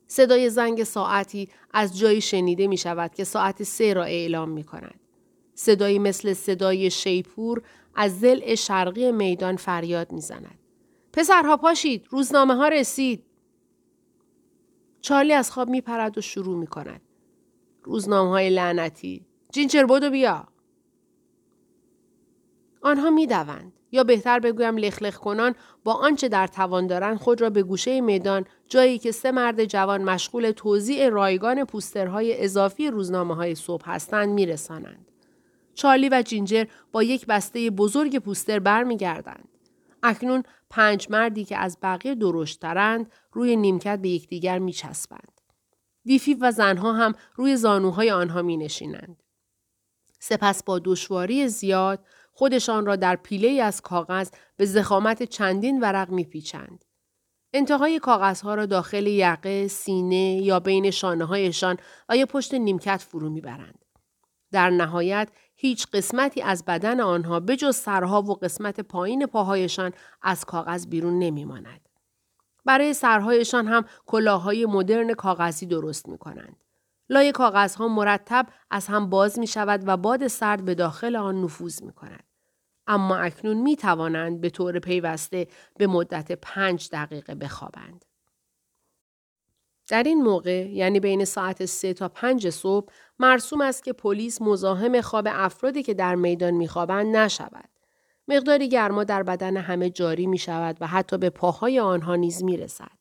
صدای 0.07 0.49
زنگ 0.49 0.83
ساعتی 0.83 1.49
از 1.73 1.97
جایی 1.97 2.21
شنیده 2.21 2.67
می 2.67 2.77
شود 2.77 3.13
که 3.13 3.23
ساعت 3.23 3.63
سه 3.63 3.93
را 3.93 4.03
اعلام 4.03 4.49
می 4.49 4.63
کند. 4.63 4.99
صدایی 5.55 5.99
مثل 5.99 6.33
صدای 6.33 6.91
شیپور 6.91 7.61
از 7.95 8.19
زل 8.19 8.55
شرقی 8.55 9.11
میدان 9.11 9.55
فریاد 9.55 10.11
می 10.11 10.21
زند. 10.21 10.59
پسرها 11.13 11.57
پاشید 11.57 12.07
روزنامه 12.09 12.55
ها 12.55 12.67
رسید. 12.67 13.23
چارلی 15.01 15.33
از 15.33 15.51
خواب 15.51 15.69
می 15.69 15.81
پرد 15.81 16.17
و 16.17 16.21
شروع 16.21 16.57
می 16.57 16.67
کند. 16.67 17.01
روزنامه 17.83 18.29
های 18.29 18.49
لعنتی. 18.49 19.25
جینچر 19.51 19.85
بودو 19.85 20.09
بیا. 20.09 20.47
آنها 22.81 23.09
می 23.09 23.27
دوند. 23.27 23.73
یا 23.93 24.03
بهتر 24.03 24.39
بگویم 24.39 24.77
لخلخ 24.77 25.17
کنان 25.17 25.55
با 25.83 25.93
آنچه 25.93 26.29
در 26.29 26.47
توان 26.47 26.87
دارند 26.87 27.17
خود 27.17 27.41
را 27.41 27.49
به 27.49 27.63
گوشه 27.63 28.01
میدان 28.01 28.45
جایی 28.67 28.97
که 28.97 29.11
سه 29.11 29.31
مرد 29.31 29.65
جوان 29.65 30.03
مشغول 30.03 30.51
توزیع 30.51 31.09
رایگان 31.09 31.65
پوسترهای 31.65 32.43
اضافی 32.43 32.87
روزنامه 32.87 33.35
های 33.35 33.55
صبح 33.55 33.89
هستند 33.89 34.29
میرسانند. 34.29 35.05
چارلی 35.73 36.09
و 36.09 36.21
جینجر 36.21 36.65
با 36.91 37.03
یک 37.03 37.25
بسته 37.25 37.69
بزرگ 37.69 38.19
پوستر 38.19 38.59
برمیگردند. 38.59 39.47
اکنون 40.03 40.43
پنج 40.69 41.07
مردی 41.09 41.45
که 41.45 41.57
از 41.57 41.77
بقیه 41.83 42.15
درشترند 42.15 43.11
روی 43.31 43.55
نیمکت 43.55 43.99
به 43.99 44.09
یکدیگر 44.09 44.59
میچسبند. 44.59 45.41
دیفیف 46.05 46.37
و 46.41 46.51
زنها 46.51 46.93
هم 46.93 47.13
روی 47.35 47.55
زانوهای 47.55 48.11
آنها 48.11 48.41
می 48.41 48.57
نشینند. 48.57 49.23
سپس 50.19 50.63
با 50.63 50.79
دشواری 50.79 51.47
زیاد 51.47 52.05
خودشان 52.31 52.85
را 52.85 52.95
در 52.95 53.15
پیله 53.15 53.61
از 53.61 53.81
کاغذ 53.81 54.29
به 54.57 54.65
زخامت 54.65 55.23
چندین 55.23 55.79
ورق 55.79 56.09
میپیچند. 56.09 56.85
انتهای 57.53 57.99
کاغذها 57.99 58.55
را 58.55 58.65
داخل 58.65 59.07
یقه، 59.07 59.67
سینه 59.67 60.41
یا 60.41 60.59
بین 60.59 60.91
شانه 60.91 61.25
هایشان 61.25 61.77
و 62.09 62.17
یا 62.17 62.25
پشت 62.25 62.53
نیمکت 62.53 63.01
فرو 63.01 63.29
می‌برند. 63.29 63.85
در 64.51 64.69
نهایت 64.69 65.29
هیچ 65.55 65.87
قسمتی 65.93 66.41
از 66.41 66.65
بدن 66.65 66.99
آنها 66.99 67.39
به 67.39 67.55
جز 67.55 67.75
سرها 67.75 68.21
و 68.21 68.33
قسمت 68.33 68.79
پایین 68.79 69.25
پاهایشان 69.25 69.91
از 70.21 70.45
کاغذ 70.45 70.87
بیرون 70.87 71.19
نمیماند. 71.19 71.82
برای 72.65 72.93
سرهایشان 72.93 73.67
هم 73.67 73.85
کلاههای 74.05 74.65
مدرن 74.65 75.13
کاغذی 75.13 75.65
درست 75.65 76.09
می 76.09 76.17
کنند. 76.17 76.63
لای 77.09 77.31
کاغذها 77.31 77.87
مرتب 77.87 78.45
از 78.71 78.87
هم 78.87 79.09
باز 79.09 79.39
می 79.39 79.47
شود 79.47 79.83
و 79.87 79.97
باد 79.97 80.27
سرد 80.27 80.65
به 80.65 80.75
داخل 80.75 81.15
آن 81.15 81.41
نفوذ 81.41 81.83
می 81.83 81.93
کند. 81.93 82.23
اما 82.87 83.17
اکنون 83.17 83.57
می 83.57 83.75
توانند 83.75 84.41
به 84.41 84.49
طور 84.49 84.79
پیوسته 84.79 85.47
به 85.77 85.87
مدت 85.87 86.31
پنج 86.31 86.89
دقیقه 86.91 87.35
بخوابند. 87.35 88.05
در 89.87 90.03
این 90.03 90.23
موقع 90.23 90.69
یعنی 90.69 90.99
بین 90.99 91.25
ساعت 91.25 91.65
سه 91.65 91.93
تا 91.93 92.09
پنج 92.09 92.49
صبح 92.49 92.93
مرسوم 93.19 93.61
است 93.61 93.83
که 93.83 93.93
پلیس 93.93 94.41
مزاحم 94.41 95.01
خواب 95.01 95.27
افرادی 95.31 95.83
که 95.83 95.93
در 95.93 96.15
میدان 96.15 96.51
میخوابند 96.51 97.15
نشود. 97.15 97.69
مقداری 98.27 98.69
گرما 98.69 99.03
در 99.03 99.23
بدن 99.23 99.57
همه 99.57 99.89
جاری 99.89 100.27
می 100.27 100.37
شود 100.37 100.77
و 100.81 100.87
حتی 100.87 101.17
به 101.17 101.29
پاهای 101.29 101.79
آنها 101.79 102.15
نیز 102.15 102.43
می 102.43 102.57
رسد. 102.57 102.91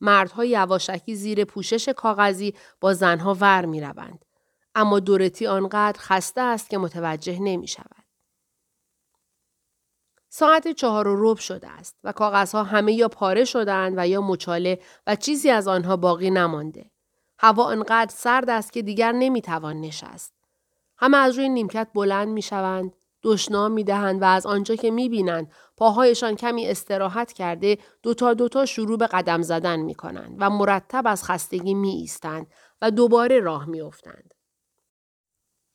مردها 0.00 0.44
یواشکی 0.44 1.14
زیر 1.14 1.44
پوشش 1.44 1.88
کاغذی 1.88 2.54
با 2.80 2.94
زنها 2.94 3.36
ور 3.40 3.64
می 3.66 3.80
روند. 3.80 4.24
اما 4.74 5.00
دورتی 5.00 5.46
آنقدر 5.46 6.00
خسته 6.00 6.40
است 6.40 6.70
که 6.70 6.78
متوجه 6.78 7.38
نمی 7.40 7.66
شود. 7.66 8.04
ساعت 10.28 10.68
چهار 10.68 11.08
و 11.08 11.32
رب 11.32 11.38
شده 11.38 11.68
است 11.68 11.96
و 12.04 12.12
کاغذها 12.12 12.62
همه 12.62 12.92
یا 12.92 13.08
پاره 13.08 13.44
شدند 13.44 13.94
و 13.96 14.08
یا 14.08 14.20
مچاله 14.20 14.80
و 15.06 15.16
چیزی 15.16 15.50
از 15.50 15.68
آنها 15.68 15.96
باقی 15.96 16.30
نمانده. 16.30 16.90
هوا 17.38 17.70
انقدر 17.70 18.14
سرد 18.14 18.50
است 18.50 18.72
که 18.72 18.82
دیگر 18.82 19.12
نمی‌توان 19.12 19.80
نشست. 19.80 20.34
همه 20.96 21.16
از 21.16 21.36
روی 21.36 21.48
نیمکت 21.48 21.88
بلند 21.94 22.28
می‌شوند، 22.28 22.92
دشنام 23.22 23.72
می‌دهند 23.72 24.22
و 24.22 24.24
از 24.24 24.46
آنجا 24.46 24.76
که 24.76 24.90
می‌بینند 24.90 25.52
پاهایشان 25.76 26.36
کمی 26.36 26.66
استراحت 26.66 27.32
کرده 27.32 27.78
دوتا 28.02 28.34
دوتا 28.34 28.66
شروع 28.66 28.98
به 28.98 29.06
قدم 29.06 29.42
زدن 29.42 29.80
می‌کنند 29.80 30.36
و 30.38 30.50
مرتب 30.50 31.02
از 31.06 31.24
خستگی 31.24 31.74
می 31.74 31.90
ایستند 31.90 32.46
و 32.82 32.90
دوباره 32.90 33.40
راه 33.40 33.66
میافتند. 33.66 34.34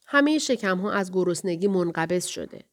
همه 0.07 0.37
شکم 0.37 0.77
ها 0.77 0.91
از 0.91 1.11
گرسنگی 1.11 1.67
منقبض 1.67 2.25
شده. 2.25 2.65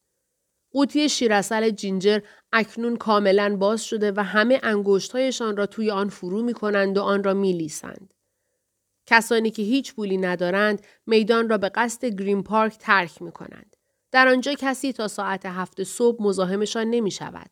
قوطی 0.71 1.09
شیرسل 1.09 1.71
جینجر 1.71 2.21
اکنون 2.53 2.97
کاملا 2.97 3.57
باز 3.57 3.85
شده 3.85 4.13
و 4.17 4.25
همه 4.25 4.61
انگشتهایشان 4.63 5.57
را 5.57 5.67
توی 5.67 5.91
آن 5.91 6.09
فرو 6.09 6.43
می 6.43 6.55
کنند 6.55 6.99
و 6.99 7.03
آن 7.03 7.25
را 7.25 7.35
می 7.35 7.53
لیسند. 7.53 8.15
کسانی 9.07 9.51
که 9.51 9.63
هیچ 9.63 9.95
پولی 9.95 10.17
ندارند 10.17 10.87
میدان 11.07 11.49
را 11.49 11.59
به 11.59 11.69
قصد 11.69 12.05
گرین 12.05 12.43
پارک 12.43 12.79
ترک 12.79 13.23
می 13.23 13.33
کنند. 13.33 13.77
در 14.13 14.29
آنجا 14.29 14.55
کسی 14.55 14.93
تا 14.93 15.09
ساعت 15.09 15.47
هفت 15.47 15.83
صبح 15.83 16.23
مزاحمشان 16.23 16.91
نمی 16.91 17.11
شود 17.11 17.51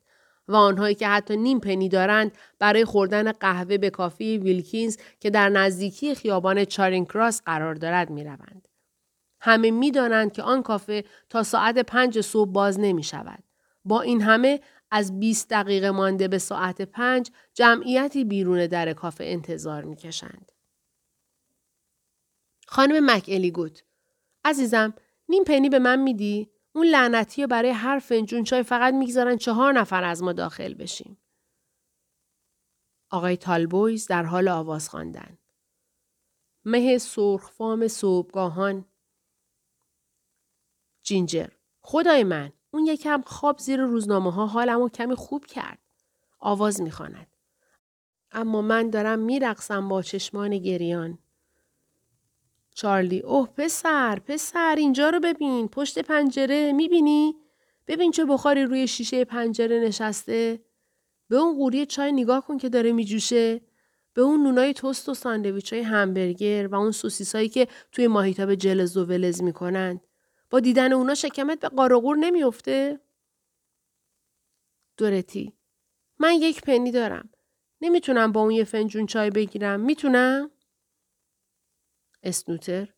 و 0.48 0.56
آنهایی 0.56 0.94
که 0.94 1.08
حتی 1.08 1.36
نیم 1.36 1.60
پنی 1.60 1.88
دارند 1.88 2.32
برای 2.58 2.84
خوردن 2.84 3.32
قهوه 3.32 3.78
به 3.78 3.90
کافی 3.90 4.38
ویلکینز 4.38 4.96
که 5.20 5.30
در 5.30 5.48
نزدیکی 5.48 6.14
خیابان 6.14 6.64
چارینگ 6.64 7.06
کراس 7.06 7.42
قرار 7.42 7.74
دارد 7.74 8.10
می 8.10 8.24
روند. 8.24 8.68
همه 9.40 9.70
می 9.70 9.90
دانند 9.90 10.32
که 10.32 10.42
آن 10.42 10.62
کافه 10.62 11.04
تا 11.28 11.42
ساعت 11.42 11.78
پنج 11.78 12.20
صبح 12.20 12.52
باز 12.52 12.80
نمی 12.80 13.02
شود. 13.02 13.42
با 13.84 14.00
این 14.00 14.22
همه 14.22 14.60
از 14.90 15.20
20 15.20 15.48
دقیقه 15.48 15.90
مانده 15.90 16.28
به 16.28 16.38
ساعت 16.38 16.82
پنج 16.82 17.30
جمعیتی 17.54 18.24
بیرون 18.24 18.66
در 18.66 18.92
کافه 18.92 19.24
انتظار 19.24 19.84
می 19.84 19.96
کشند. 19.96 20.52
خانم 22.66 23.10
مک 23.10 23.24
الیگوت 23.28 23.82
عزیزم 24.44 24.94
نیم 25.30 25.44
پنی 25.44 25.68
به 25.68 25.78
من 25.78 25.98
میدی؟ 25.98 26.50
اون 26.72 26.86
لعنتی 26.86 27.46
برای 27.46 27.70
هر 27.70 27.98
فنجون 27.98 28.44
چای 28.44 28.62
فقط 28.62 28.94
می‌گذارن 28.94 29.36
چهار 29.36 29.72
نفر 29.72 30.04
از 30.04 30.22
ما 30.22 30.32
داخل 30.32 30.74
بشیم. 30.74 31.18
آقای 33.10 33.36
تالبویز 33.36 34.06
در 34.06 34.22
حال 34.22 34.48
آواز 34.48 34.88
خواندن. 34.88 35.38
مه 36.64 36.98
سرخفام 36.98 37.88
صبحگاهان 37.88 38.84
جینجر 41.02 41.48
خدای 41.80 42.24
من 42.24 42.52
اون 42.70 42.86
یکم 42.86 43.22
خواب 43.26 43.58
زیر 43.58 43.80
روزنامه 43.80 44.32
ها 44.32 44.46
حالمو 44.46 44.88
کمی 44.88 45.14
خوب 45.14 45.46
کرد. 45.46 45.78
آواز 46.38 46.80
می‌خواند. 46.80 47.26
اما 48.32 48.62
من 48.62 48.90
دارم 48.90 49.18
میرقصم 49.18 49.88
با 49.88 50.02
چشمان 50.02 50.58
گریان. 50.58 51.18
چارلی 52.80 53.20
اوه 53.20 53.48
پسر 53.56 54.18
پسر 54.18 54.74
اینجا 54.78 55.10
رو 55.10 55.20
ببین 55.20 55.68
پشت 55.68 55.98
پنجره 55.98 56.72
می‌بینی؟ 56.72 57.36
ببین 57.86 58.10
چه 58.10 58.24
بخاری 58.24 58.64
روی 58.64 58.86
شیشه 58.88 59.24
پنجره 59.24 59.80
نشسته؟ 59.80 60.60
به 61.28 61.36
اون 61.36 61.56
قوری 61.56 61.86
چای 61.86 62.12
نگاه 62.12 62.46
کن 62.46 62.58
که 62.58 62.68
داره 62.68 62.92
میجوشه؟ 62.92 63.60
به 64.14 64.22
اون 64.22 64.42
نونای 64.42 64.74
توست 64.74 65.08
و 65.08 65.14
ساندویچ 65.14 65.72
های 65.72 65.82
همبرگر 65.82 66.68
و 66.72 66.74
اون 66.74 66.90
سوسیسایی 66.90 67.48
که 67.48 67.68
توی 67.92 68.06
ماهیتاب 68.06 68.54
جلز 68.54 68.96
و 68.96 69.04
ولز 69.04 69.42
می‌کنند. 69.42 70.00
با 70.50 70.60
دیدن 70.60 70.92
اونا 70.92 71.14
شکمت 71.14 71.60
به 71.60 71.68
قارقور 71.68 72.16
نمیافته؟ 72.16 73.00
دورتی 74.96 75.52
من 76.18 76.32
یک 76.32 76.62
پنی 76.62 76.90
دارم. 76.90 77.28
نمی‌تونم 77.80 78.32
با 78.32 78.40
اون 78.40 78.50
یه 78.50 78.64
فنجون 78.64 79.06
چای 79.06 79.30
بگیرم. 79.30 79.80
می‌تونم؟ 79.80 80.50
اسنوتر 82.22 82.88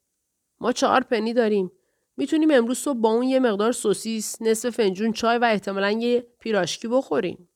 ما 0.60 0.72
چهار 0.72 1.00
پنی 1.00 1.34
داریم. 1.34 1.72
می‌تونیم 2.16 2.50
امروز 2.50 2.78
صبح 2.78 2.98
با 2.98 3.08
اون 3.08 3.22
یه 3.22 3.40
مقدار 3.40 3.72
سوسیس، 3.72 4.42
نصف 4.42 4.70
فنجون 4.70 5.12
چای 5.12 5.38
و 5.38 5.44
احتمالا 5.44 5.90
یه 5.90 6.26
پیراشکی 6.38 6.88
بخوریم. 6.88 7.48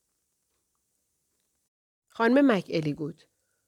خانم 2.07 2.51
مک 2.51 2.65
الیگود 2.73 3.23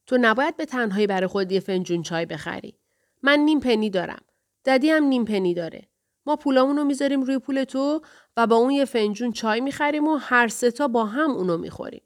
تو 0.08 0.18
نباید 0.22 0.58
به 0.58 0.65
تنهایی 0.65 1.08
برای 1.08 1.27
خود 1.27 1.51
یه 1.51 1.60
فنجون 1.60 2.01
چای 2.01 2.25
بخری. 2.25 2.79
من 3.24 3.39
نیم 3.39 3.60
پنی 3.60 3.89
دارم. 3.89 4.22
ددی 4.65 4.89
هم 4.89 5.03
نیم 5.03 5.25
پنی 5.25 5.53
داره. 5.53 5.88
ما 6.25 6.36
پولامون 6.36 6.77
رو 6.77 6.84
می‌ذاریم 6.84 7.22
روی 7.22 7.39
پول 7.39 7.63
تو 7.63 8.01
و 8.38 8.48
با 8.48 8.56
اون 8.56 8.72
یه 8.72 8.86
فنجون 8.86 9.32
چای 9.32 9.62
می‌خریم 9.62 10.08
و 10.08 10.15
هر 10.15 10.48
ستا 10.48 10.88
با 10.88 11.06
هم 11.06 11.32
اونو 11.32 11.58
می‌خوریم. 11.58 12.03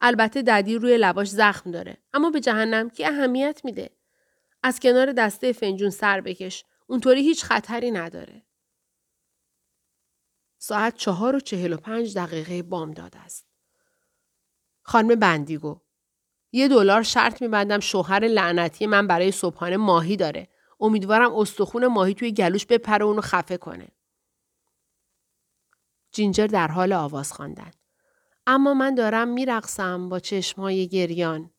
البته 0.00 0.42
ددی 0.42 0.78
روی 0.78 0.98
لباش 0.98 1.28
زخم 1.28 1.70
داره 1.70 1.96
اما 2.14 2.30
به 2.30 2.40
جهنم 2.40 2.90
کی 2.90 3.04
اهمیت 3.04 3.60
میده 3.64 3.90
از 4.62 4.80
کنار 4.80 5.12
دسته 5.12 5.52
فنجون 5.52 5.90
سر 5.90 6.20
بکش. 6.20 6.64
اونطوری 6.86 7.22
هیچ 7.22 7.44
خطری 7.44 7.90
نداره. 7.90 8.42
ساعت 10.58 10.96
چهار 10.96 11.36
و 11.36 11.40
چهل 11.40 11.72
و 11.72 11.76
پنج 11.76 12.18
دقیقه 12.18 12.62
بامداد 12.62 13.14
است. 13.16 13.46
خانم 14.82 15.14
بندیگو 15.14 15.80
یه 16.52 16.68
دلار 16.68 17.02
شرط 17.02 17.42
میبندم 17.42 17.80
شوهر 17.80 18.24
لعنتی 18.24 18.86
من 18.86 19.06
برای 19.06 19.32
صبحانه 19.32 19.76
ماهی 19.76 20.16
داره. 20.16 20.48
امیدوارم 20.80 21.34
استخون 21.34 21.86
ماهی 21.86 22.14
توی 22.14 22.32
گلوش 22.32 22.66
بپره 22.66 23.04
اونو 23.04 23.20
خفه 23.20 23.56
کنه. 23.56 23.88
جینجر 26.12 26.46
در 26.46 26.68
حال 26.68 26.92
آواز 26.92 27.32
خواندن. 27.32 27.70
اما 28.46 28.74
من 28.74 28.94
دارم 28.94 29.28
میرقصم 29.28 30.08
با 30.08 30.18
چشمهای 30.20 30.88
گریان. 30.88 31.50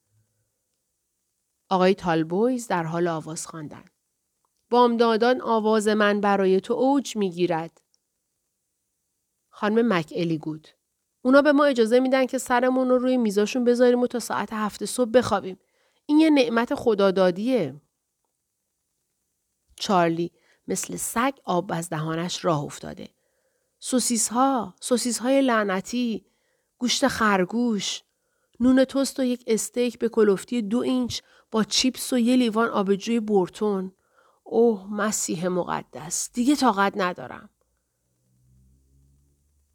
آقای 1.69 1.95
تالبویز 1.95 2.67
در 2.67 2.83
حال 2.83 3.07
آواز 3.07 3.47
خواندن. 3.47 3.85
بامدادان 4.69 5.41
آواز 5.41 5.87
من 5.87 6.21
برای 6.21 6.61
تو 6.61 6.73
اوج 6.73 7.17
می‌گیرد. 7.17 7.81
خانم 9.49 9.93
مک 9.93 10.13
الی 10.15 10.37
گود. 10.37 10.67
اونا 11.21 11.41
به 11.41 11.51
ما 11.51 11.65
اجازه 11.65 11.99
میدن 11.99 12.25
که 12.25 12.37
سرمون 12.37 12.89
رو 12.89 12.97
روی 12.97 13.17
میزاشون 13.17 13.63
بذاریم 13.63 14.01
و 14.01 14.07
تا 14.07 14.19
ساعت 14.19 14.53
هفت 14.53 14.85
صبح 14.85 15.11
بخوابیم. 15.11 15.59
این 16.05 16.19
یه 16.19 16.29
نعمت 16.29 16.75
خدادادیه. 16.75 17.81
چارلی 19.75 20.31
مثل 20.67 20.95
سگ 20.95 21.33
آب 21.45 21.71
از 21.73 21.89
دهانش 21.89 22.45
راه 22.45 22.63
افتاده. 22.63 23.09
سوسیس 23.79 24.27
ها، 24.29 24.75
سوسیس 24.81 25.19
های 25.19 25.41
لعنتی، 25.41 26.25
گوشت 26.77 27.07
خرگوش، 27.07 28.01
نون 28.59 28.83
توست 28.83 29.19
و 29.19 29.23
یک 29.23 29.43
استیک 29.47 29.99
به 29.99 30.09
کلفتی 30.09 30.61
دو 30.61 30.79
اینچ 30.79 31.21
با 31.51 31.63
چیپس 31.63 32.13
و 32.13 32.17
یه 32.17 32.35
لیوان 32.35 32.69
آبجوی 32.69 33.19
بورتون. 33.19 33.91
اوه 34.43 34.93
مسیح 34.93 35.47
مقدس 35.47 36.29
دیگه 36.33 36.55
طاقت 36.55 36.93
ندارم. 36.95 37.49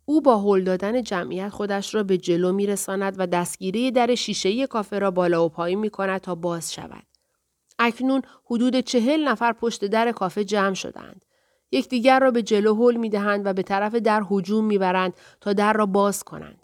او 0.04 0.21
با 0.21 0.40
هل 0.40 0.64
دادن 0.64 1.02
جمعیت 1.02 1.49
خودش 1.49 1.95
را 1.95 2.02
به 2.02 2.19
جلو 2.19 2.52
میرساند 2.52 3.14
و 3.19 3.26
دستگیری 3.26 3.90
در 3.90 4.14
شیشه 4.14 4.66
کافه 4.66 4.99
را 4.99 5.11
بالا 5.11 5.45
و 5.45 5.49
پایین 5.49 5.78
می 5.78 5.90
کند 5.90 6.21
تا 6.21 6.35
باز 6.35 6.73
شود. 6.73 7.07
اکنون 7.78 8.23
حدود 8.45 8.81
چهل 8.81 9.28
نفر 9.28 9.52
پشت 9.52 9.85
در 9.85 10.12
کافه 10.12 10.45
جمع 10.45 10.75
شدند. 10.75 11.25
یکدیگر 11.71 12.21
را 12.21 12.31
به 12.31 12.43
جلو 12.43 12.75
هل 12.75 12.97
می 12.97 13.09
دهند 13.09 13.47
و 13.47 13.52
به 13.52 13.62
طرف 13.62 13.95
در 13.95 14.23
هجوم 14.31 14.64
می‌برند 14.64 15.14
تا 15.40 15.52
در 15.52 15.73
را 15.73 15.87
باز 15.87 16.25
کنند. 16.25 16.63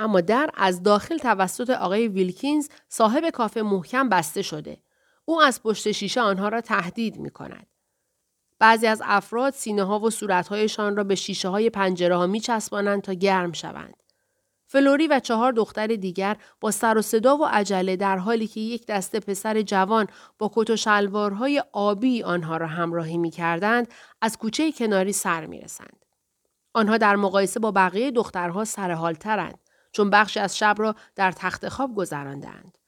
اما 0.00 0.20
در 0.20 0.50
از 0.54 0.82
داخل 0.82 1.18
توسط 1.18 1.70
آقای 1.70 2.08
ویلکینز 2.08 2.68
صاحب 2.88 3.30
کافه 3.30 3.62
محکم 3.62 4.08
بسته 4.08 4.42
شده. 4.42 4.82
او 5.24 5.42
از 5.42 5.62
پشت 5.62 5.92
شیشه 5.92 6.20
آنها 6.20 6.48
را 6.48 6.60
تهدید 6.60 7.16
می 7.16 7.30
کند. 7.30 7.66
بعضی 8.58 8.86
از 8.86 9.02
افراد 9.04 9.52
سینه 9.52 9.84
ها 9.84 10.00
و 10.00 10.10
صورتهایشان 10.10 10.96
را 10.96 11.04
به 11.04 11.14
شیشه 11.14 11.48
های 11.48 11.70
پنجره 11.70 12.16
ها 12.16 12.26
می 12.26 12.40
چسبانند 12.40 13.02
تا 13.02 13.12
گرم 13.12 13.52
شوند. 13.52 13.94
فلوری 14.66 15.06
و 15.06 15.20
چهار 15.20 15.52
دختر 15.52 15.86
دیگر 15.86 16.36
با 16.60 16.70
سر 16.70 16.98
و 16.98 17.02
صدا 17.02 17.36
و 17.36 17.46
عجله 17.46 17.96
در 17.96 18.18
حالی 18.18 18.46
که 18.46 18.60
یک 18.60 18.86
دسته 18.86 19.20
پسر 19.20 19.62
جوان 19.62 20.06
با 20.38 20.50
کت 20.54 20.70
و 20.70 20.76
شلوارهای 20.76 21.62
آبی 21.72 22.22
آنها 22.22 22.56
را 22.56 22.66
همراهی 22.66 23.18
می 23.18 23.30
کردند 23.30 23.88
از 24.20 24.38
کوچه 24.38 24.72
کناری 24.72 25.12
سر 25.12 25.46
می 25.46 25.60
رسند. 25.60 26.04
آنها 26.74 26.98
در 26.98 27.16
مقایسه 27.16 27.60
با 27.60 27.70
بقیه 27.70 28.10
دخترها 28.10 28.64
سرحالترند 28.64 29.58
چون 29.92 30.10
بخشی 30.10 30.40
از 30.40 30.58
شب 30.58 30.74
را 30.78 30.94
در 31.16 31.32
تخت 31.32 31.68
خواب 31.68 31.94
گذراندند. 31.94 32.78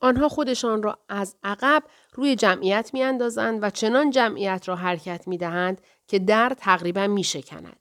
آنها 0.00 0.28
خودشان 0.28 0.82
را 0.82 0.98
از 1.08 1.36
عقب 1.42 1.82
روی 2.14 2.36
جمعیت 2.36 2.90
می 2.92 3.02
اندازند 3.02 3.62
و 3.62 3.70
چنان 3.70 4.10
جمعیت 4.10 4.68
را 4.68 4.76
حرکت 4.76 5.28
می 5.28 5.38
دهند 5.38 5.80
که 6.06 6.18
در 6.18 6.54
تقریبا 6.58 7.06
می 7.06 7.24
شکند. 7.24 7.80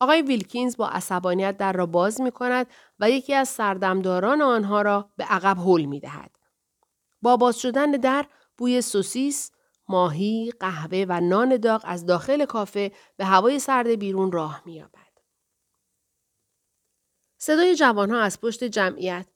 آقای 0.00 0.22
ویلکینز 0.22 0.76
با 0.76 0.88
عصبانیت 0.88 1.56
در 1.56 1.72
را 1.72 1.86
باز 1.86 2.20
می 2.20 2.30
کند 2.30 2.66
و 3.00 3.10
یکی 3.10 3.34
از 3.34 3.48
سردمداران 3.48 4.42
آنها 4.42 4.82
را 4.82 5.10
به 5.16 5.24
عقب 5.24 5.58
حل 5.58 5.84
می 5.84 6.00
دهد. 6.00 6.30
با 7.22 7.36
باز 7.36 7.60
شدن 7.60 7.90
در 7.90 8.26
بوی 8.56 8.82
سوسیس، 8.82 9.50
ماهی، 9.88 10.52
قهوه 10.60 11.06
و 11.08 11.20
نان 11.20 11.56
داغ 11.56 11.82
از 11.84 12.06
داخل 12.06 12.44
کافه 12.44 12.92
به 13.16 13.24
هوای 13.24 13.58
سرد 13.58 13.86
بیرون 13.86 14.32
راه 14.32 14.62
می 14.66 14.84
صدای 17.38 17.74
جوانها 17.74 18.20
از 18.20 18.40
پشت 18.40 18.64
جمعیت 18.64 19.26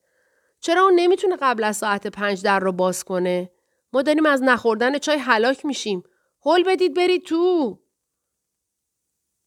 چرا 0.61 0.83
اون 0.83 0.95
نمی‌تونه 0.95 1.37
قبل 1.37 1.65
از 1.65 1.77
ساعت 1.77 2.07
پنج 2.07 2.43
در 2.43 2.61
رو 2.61 2.73
باز 2.73 3.05
کنه؟ 3.05 3.51
ما 3.93 4.03
داریم 4.03 4.27
از 4.27 4.43
نخوردن 4.43 4.99
چای 4.99 5.19
هلاک 5.19 5.65
میشیم. 5.65 6.03
هل 6.47 6.63
بدید 6.63 6.95
برید 6.95 7.25
تو. 7.25 7.79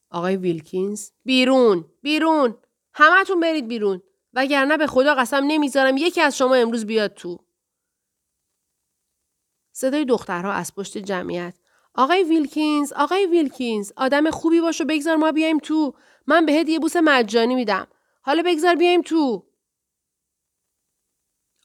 آقای 0.09 0.35
ویلکینز 0.35 1.09
بیرون 1.25 1.85
بیرون 2.01 2.57
همهتون 2.93 3.39
برید 3.39 3.67
بیرون 3.67 4.01
وگرنه 4.33 4.77
به 4.77 4.87
خدا 4.87 5.15
قسم 5.15 5.43
نمی‌ذارم 5.47 5.97
یکی 5.97 6.21
از 6.21 6.37
شما 6.37 6.55
امروز 6.55 6.85
بیاد 6.85 7.13
تو. 7.13 7.37
صدای 9.71 10.05
دخترها 10.05 10.51
از 10.51 10.75
پشت 10.75 10.97
جمعیت 10.97 11.53
آقای 11.95 12.23
ویلکینز 12.23 12.93
آقای 12.93 13.25
ویلکینز 13.25 13.91
آدم 13.97 14.31
خوبی 14.31 14.61
باش 14.61 14.81
و 14.81 14.85
بگذار 14.85 15.15
ما 15.15 15.31
بیایم 15.31 15.59
تو 15.59 15.95
من 16.27 16.45
بهت 16.45 16.69
یه 16.69 16.79
بوس 16.79 16.95
مجانی 16.95 17.55
میدم 17.55 17.87
حالا 18.25 18.43
بگذار 18.45 18.75
بیایم 18.75 19.01
تو. 19.01 19.47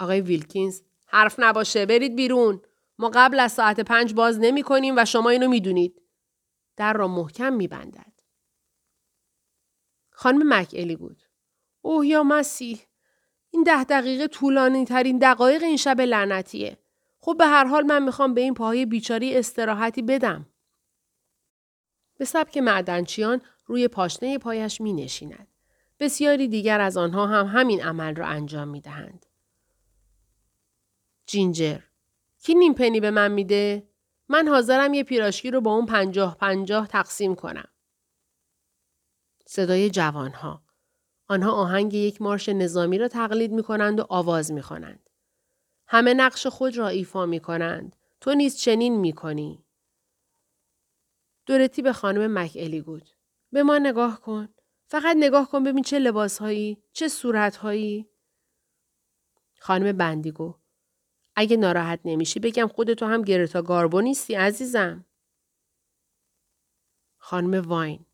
آقای 0.01 0.21
ویلکینز 0.21 0.83
حرف 1.07 1.35
نباشه 1.38 1.87
برید 1.87 2.16
بیرون. 2.16 2.62
ما 2.99 3.11
قبل 3.14 3.40
از 3.40 3.53
ساعت 3.53 3.81
پنج 3.81 4.14
باز 4.14 4.38
نمی 4.38 4.62
کنیم 4.62 4.94
و 4.97 5.05
شما 5.05 5.31
اینو 5.31 5.49
می‌دونید. 5.49 6.03
در 6.77 6.92
را 6.92 7.09
محکم 7.09 7.53
میبندد. 7.53 8.12
خانم 10.11 10.59
مک 10.59 10.97
بود. 10.97 11.23
اوه 11.83 12.07
یا 12.07 12.23
مسیح. 12.23 12.81
این 13.51 13.62
ده 13.62 13.85
دقیقه 13.85 14.27
طولانی 14.27 14.85
ترین 14.85 15.18
دقایق 15.18 15.62
این 15.62 15.77
شب 15.77 16.01
لعنتیه. 16.01 16.79
خب 17.18 17.37
به 17.38 17.47
هر 17.47 17.64
حال 17.64 17.83
من 17.83 18.03
می‌خوام 18.03 18.35
به 18.35 18.40
این 18.40 18.55
پاهای 18.55 18.87
بیچاری 18.87 19.37
استراحتی 19.37 20.03
بدم. 20.03 20.47
به 22.18 22.25
سبک 22.25 22.59
معدنچیان 22.59 23.42
روی 23.66 23.88
پاشنه 23.88 24.38
پایش 24.38 24.81
می 24.81 24.92
نشیند. 24.92 25.58
بسیاری 26.01 26.49
دیگر 26.49 26.81
از 26.81 26.97
آنها 26.97 27.27
هم 27.27 27.47
همین 27.47 27.83
عمل 27.83 28.15
را 28.15 28.27
انجام 28.27 28.69
می 28.69 28.81
دهند. 28.81 29.27
جینجر 31.27 31.81
کی 32.43 32.55
نیم 32.55 32.75
پنی 32.75 33.01
به 33.01 33.11
من 33.11 33.33
میده؟ 33.33 33.89
من 34.29 34.49
حاضرم 34.49 34.95
یه 34.95 35.05
پیراشکی 35.05 35.51
رو 35.51 35.61
با 35.61 35.75
اون 35.75 35.87
پنجاه 35.87 36.37
پنجاه 36.37 36.87
تقسیم 36.87 37.35
کنم. 37.35 37.69
صدای 39.47 39.91
جوانها. 39.91 40.63
آنها 41.29 41.53
آهنگ 41.53 41.95
یک 41.95 42.23
مارش 42.23 42.49
نظامی 42.49 42.99
را 42.99 43.09
تقلید 43.09 43.53
می 43.53 43.63
کنند 43.63 44.01
و 44.01 44.07
آواز 44.09 44.53
می 44.53 44.63
کنند. 44.63 45.11
همه 45.87 46.15
نقش 46.15 46.47
خود 46.47 46.77
را 46.77 46.89
ایفا 46.89 47.27
می 47.27 47.41
کنند. 47.41 47.97
تو 48.21 48.35
نیز 48.35 48.57
چنین 48.57 49.01
می 49.01 49.13
کنی. 49.13 49.65
دورتی 51.47 51.83
به 51.83 51.93
خانم 51.93 52.39
مک 52.39 52.53
الی 52.55 52.81
بود. 52.81 53.11
به 53.53 53.63
ما 53.63 53.79
نگاه 53.79 54.21
کن. 54.21 54.49
فقط 54.90 55.16
نگاه 55.18 55.51
کن 55.51 55.64
ببین 55.64 55.83
چه 55.83 55.98
لباسهایی، 55.98 56.83
چه 56.92 57.09
صورتهایی. 57.09 58.09
خانم 59.59 59.92
بندیگو 59.96 60.55
اگه 61.37 61.57
ناراحت 61.57 62.01
نمیشی 62.05 62.40
بگم 62.40 62.66
خودتو 62.66 63.07
هم 63.07 63.22
گرتا 63.22 63.62
گاربو 63.62 64.01
نیستی 64.01 64.35
عزیزم. 64.35 65.05
خانم 67.18 67.68
واین 67.68 68.07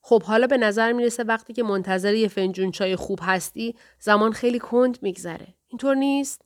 خب 0.00 0.22
حالا 0.22 0.46
به 0.46 0.56
نظر 0.58 0.92
می‌رسه 0.92 1.24
وقتی 1.24 1.52
که 1.52 1.62
منتظر 1.62 2.14
یه 2.14 2.28
فنجون 2.28 2.70
چای 2.70 2.96
خوب 2.96 3.18
هستی 3.22 3.76
زمان 3.98 4.32
خیلی 4.32 4.58
کند 4.58 5.02
میگذره. 5.02 5.54
اینطور 5.68 5.94
نیست؟ 5.94 6.44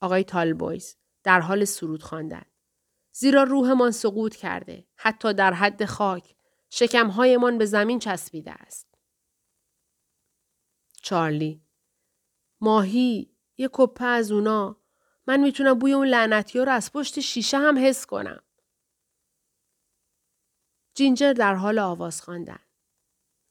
آقای 0.00 0.24
تالبویز 0.24 0.96
در 1.22 1.40
حال 1.40 1.64
سرود 1.64 2.02
خواندن. 2.02 2.44
زیرا 3.12 3.42
روحمان 3.42 3.90
سقوط 3.90 4.36
کرده. 4.36 4.86
حتی 4.96 5.34
در 5.34 5.52
حد 5.52 5.84
خاک. 5.84 6.34
شکمهایمان 6.74 7.58
به 7.58 7.66
زمین 7.66 7.98
چسبیده 7.98 8.52
است. 8.52 8.86
چارلی 11.02 11.62
ماهی 12.60 13.34
یه 13.56 13.68
کپه 13.72 14.04
از 14.04 14.32
اونا 14.32 14.76
من 15.26 15.40
می‌تونم 15.40 15.78
بوی 15.78 15.92
اون 15.92 16.06
لعنتی 16.06 16.58
رو 16.58 16.72
از 16.72 16.92
پشت 16.92 17.20
شیشه 17.20 17.58
هم 17.58 17.78
حس 17.78 18.06
کنم. 18.06 18.42
جینجر 20.94 21.32
در 21.32 21.54
حال 21.54 21.78
آواز 21.78 22.22
خواندن. 22.22 22.60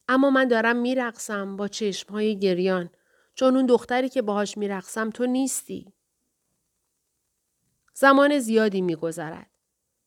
اما 0.07 0.29
من 0.29 0.47
دارم 0.47 0.75
میرقصم 0.75 1.55
با 1.55 1.67
چشمهای 1.67 2.39
گریان 2.39 2.89
چون 3.35 3.55
اون 3.55 3.65
دختری 3.65 4.09
که 4.09 4.21
باهاش 4.21 4.57
میرقصم 4.57 5.09
تو 5.09 5.25
نیستی. 5.25 5.93
زمان 7.93 8.39
زیادی 8.39 8.81
میگذرد. 8.81 9.49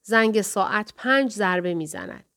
زنگ 0.03 0.43
ساعت 0.43 0.93
پنج 0.97 1.33
ضربه 1.33 1.75
می‌زند. 1.75 2.34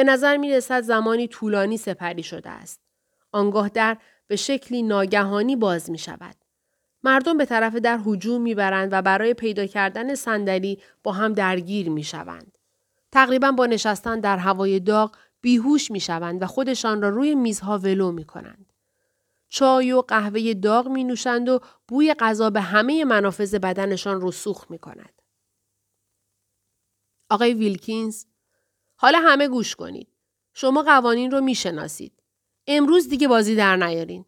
به 0.00 0.04
نظر 0.04 0.36
می 0.36 0.50
رسد 0.50 0.82
زمانی 0.82 1.28
طولانی 1.28 1.76
سپری 1.76 2.22
شده 2.22 2.50
است. 2.50 2.80
آنگاه 3.32 3.68
در 3.68 3.96
به 4.26 4.36
شکلی 4.36 4.82
ناگهانی 4.82 5.56
باز 5.56 5.90
می 5.90 5.98
شود. 5.98 6.36
مردم 7.02 7.36
به 7.36 7.44
طرف 7.44 7.74
در 7.74 8.00
هجوم 8.06 8.42
می‌برند 8.42 8.88
و 8.92 9.02
برای 9.02 9.34
پیدا 9.34 9.66
کردن 9.66 10.14
صندلی 10.14 10.78
با 11.02 11.12
هم 11.12 11.32
درگیر 11.32 11.90
می 11.90 12.04
شوند. 12.04 12.58
تقریبا 13.12 13.52
با 13.52 13.66
نشستن 13.66 14.20
در 14.20 14.36
هوای 14.36 14.80
داغ 14.80 15.16
بیهوش 15.40 15.90
می 15.90 16.00
شوند 16.00 16.42
و 16.42 16.46
خودشان 16.46 17.02
را 17.02 17.08
روی 17.08 17.34
میزها 17.34 17.78
ولو 17.78 18.12
می 18.12 18.24
کنند. 18.24 18.72
چای 19.48 19.92
و 19.92 20.00
قهوه 20.00 20.54
داغ 20.54 20.88
می 20.88 21.04
نوشند 21.04 21.48
و 21.48 21.60
بوی 21.88 22.14
غذا 22.14 22.50
به 22.50 22.60
همه 22.60 23.04
منافذ 23.04 23.54
بدنشان 23.54 24.18
رسوخ 24.22 24.70
می 24.70 24.78
کند. 24.78 25.22
آقای 27.30 27.54
ویلکینز 27.54 28.24
حالا 29.02 29.18
همه 29.18 29.48
گوش 29.48 29.76
کنید. 29.76 30.08
شما 30.54 30.82
قوانین 30.82 31.30
رو 31.30 31.40
می‌شناسید. 31.40 32.12
امروز 32.66 33.08
دیگه 33.08 33.28
بازی 33.28 33.56
در 33.56 33.76
نیارین. 33.76 34.24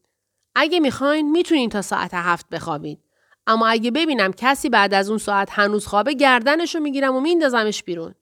اگه 0.54 0.80
می‌خواین 0.80 1.30
می‌تونین 1.30 1.70
تا 1.70 1.82
ساعت 1.82 2.14
هفت 2.14 2.48
بخوابید. 2.48 3.04
اما 3.46 3.66
اگه 3.66 3.90
ببینم 3.90 4.32
کسی 4.32 4.68
بعد 4.68 4.94
از 4.94 5.08
اون 5.08 5.18
ساعت 5.18 5.48
هنوز 5.50 5.86
خوابه 5.86 6.14
گردنشو 6.14 6.80
می‌گیرم 6.80 7.16
و 7.16 7.20
میندازمش 7.20 7.82
بیرون. 7.82 8.14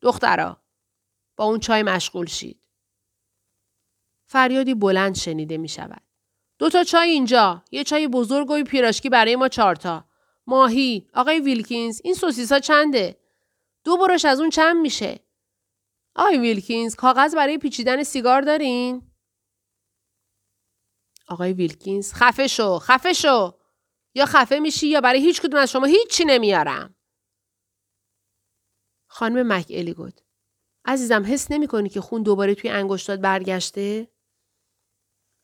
دخترا 0.00 0.56
با 1.36 1.44
اون 1.44 1.60
چای 1.60 1.82
مشغول 1.82 2.26
شید. 2.26 2.60
فریادی 4.26 4.74
بلند 4.74 5.14
شنیده 5.14 5.56
می 5.56 5.68
شود. 5.68 6.02
دو 6.58 6.70
تا 6.70 6.84
چای 6.84 7.10
اینجا. 7.10 7.64
یه 7.70 7.84
چای 7.84 8.08
بزرگ 8.08 8.50
و 8.50 8.62
پیراشکی 8.62 9.08
برای 9.08 9.36
ما 9.36 9.48
چارتا. 9.48 10.04
ماهی. 10.46 11.08
آقای 11.14 11.40
ویلکینز. 11.40 12.00
این 12.04 12.14
سوسیسا 12.14 12.58
چنده؟ 12.58 13.20
دو 13.84 13.96
برش 13.96 14.24
از 14.24 14.40
اون 14.40 14.50
چند 14.50 14.76
میشه؟ 14.76 15.27
آقای 16.18 16.38
ویلکینز 16.38 16.94
کاغذ 16.94 17.34
برای 17.34 17.58
پیچیدن 17.58 18.02
سیگار 18.02 18.42
دارین؟ 18.42 19.12
آقای 21.28 21.52
ویلکینز 21.52 22.12
خفه 22.12 22.46
شو 22.46 22.78
خفه 22.78 23.12
شو 23.12 23.58
یا 24.14 24.26
خفه 24.26 24.58
میشی 24.58 24.88
یا 24.88 25.00
برای 25.00 25.20
هیچ 25.20 25.40
کدوم 25.42 25.60
از 25.60 25.70
شما 25.70 25.86
هیچی 25.86 26.24
نمیارم 26.24 26.94
خانم 29.06 29.52
مک 29.52 29.66
الی 29.70 29.94
گفت 29.94 30.24
عزیزم 30.84 31.24
حس 31.26 31.50
نمی 31.50 31.66
کنی 31.66 31.88
که 31.88 32.00
خون 32.00 32.22
دوباره 32.22 32.54
توی 32.54 32.70
انگشتات 32.70 33.20
برگشته؟ 33.20 34.08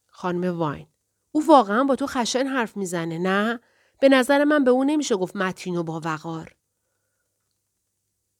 خانم 0.07 0.59
واین 0.59 0.89
او 1.33 1.47
واقعا 1.47 1.85
با 1.85 1.97
تو 1.97 2.07
خشن 2.07 2.47
حرف 2.47 2.77
می‌زنه 2.77 3.19
نه؟ 3.19 3.61
به 4.01 4.09
نظر 4.09 4.45
من 4.45 4.65
به 4.65 4.71
اون 4.71 4.91
نمیشه 4.91 5.17
گفت 5.17 5.37
متین 5.37 5.77
و 5.77 5.83
با 5.83 6.01
وقار. 6.05 6.57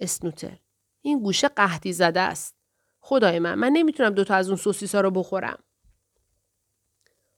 اسنوتر 0.01 0.64
این 1.07 1.23
گوشه 1.23 1.49
قهدی 1.49 1.93
زده 1.93 2.21
است. 2.21 2.57
خدای 3.01 3.39
من 3.39 3.55
من 3.55 3.71
نمی‌تونم 3.73 4.11
دوتا 4.11 4.35
از 4.35 4.49
اون 4.49 4.57
سوسیسا 4.57 5.01
رو 5.01 5.11
بخورم. 5.11 5.59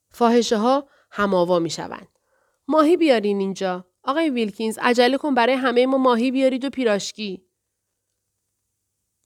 فاحشه 0.09 0.57
ها 0.57 0.89
هماوا 1.11 1.59
می‌شوند. 1.59 2.07
ماهی 2.67 2.97
بیارین 2.97 3.39
اینجا. 3.39 3.87
آقای 4.03 4.29
ویلکینز 4.29 4.77
عجله 4.81 5.17
کن 5.17 5.33
برای 5.33 5.55
همه 5.55 5.85
ما 5.85 5.97
ماهی 5.97 6.31
بیارید 6.31 6.65
و 6.65 6.69
پیراشکی. 6.69 7.45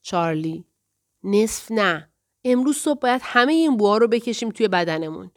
چارلی 0.01 0.65
نصف 1.23 1.71
نه. 1.71 2.11
امروز 2.43 2.77
صبح 2.77 2.99
باید 2.99 3.21
همه 3.23 3.53
این 3.53 3.77
بوها 3.77 3.97
رو 3.97 4.07
بکشیم 4.07 4.49
توی 4.49 4.67
بدنمون. 4.67 5.31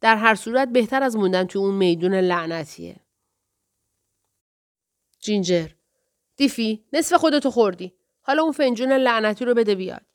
در 0.00 0.16
هر 0.16 0.34
صورت 0.34 0.68
بهتر 0.68 1.02
از 1.02 1.16
موندن 1.16 1.44
توی 1.44 1.62
اون 1.62 1.74
میدون 1.74 2.14
لعنتیه. 2.14 3.00
جینجر 5.20 5.68
دیفی 6.36 6.86
نصف 6.92 7.16
خودتو 7.16 7.50
خوردی. 7.50 7.97
حالا 8.28 8.42
اون 8.42 8.52
فنجون 8.52 8.92
لعنتی 8.92 9.44
رو 9.44 9.54
بده 9.54 9.74
بیاد. 9.74 10.06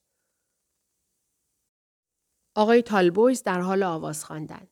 آقای 2.55 2.81
تالبویز 2.81 3.43
در 3.43 3.61
حال 3.61 3.83
آواز 3.83 4.25
خواندن. 4.25 4.67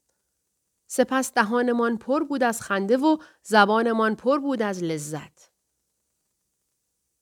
سپس 0.88 1.34
دهانمان 1.34 1.98
پر 1.98 2.24
بود 2.24 2.44
از 2.44 2.62
خنده 2.62 2.98
و 2.98 3.18
زبانمان 3.44 4.16
پر 4.16 4.40
بود 4.40 4.62
از 4.62 4.84
لذت. 4.84 5.52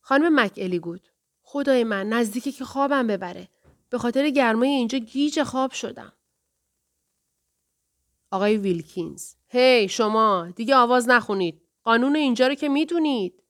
خانم 0.02 0.40
مک 0.40 0.54
الی 0.58 0.80
گود 0.80 1.08
خدای 1.42 1.84
من 1.84 2.10
نزدیکی 2.10 2.52
که 2.52 2.66
خوابم 2.66 3.08
ببره. 3.08 3.50
به 3.90 3.98
خاطر 3.98 4.30
گرمای 4.30 4.70
اینجا 4.70 4.98
گیج 4.98 5.44
خواب 5.44 5.72
شدم. 5.72 6.14
آقای 8.32 8.58
ویلکینز 8.58 9.34
هی 9.48 9.88
hey, 9.88 9.92
شما 9.92 10.52
دیگه 10.56 10.76
آواز 10.76 11.10
نخونید. 11.10 11.62
قانون 11.84 12.16
اینجا 12.16 12.48
رو 12.48 12.56
که 12.56 12.70
می‌دونید. 12.70 13.44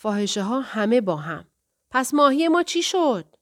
فاحشه 0.00 0.42
ها 0.42 0.60
همه 0.60 1.00
با 1.00 1.16
هم. 1.16 1.50
پس 1.90 2.14
ماهی 2.14 2.48
ما 2.48 2.62
چی 2.62 2.82
شد؟ 2.82 3.36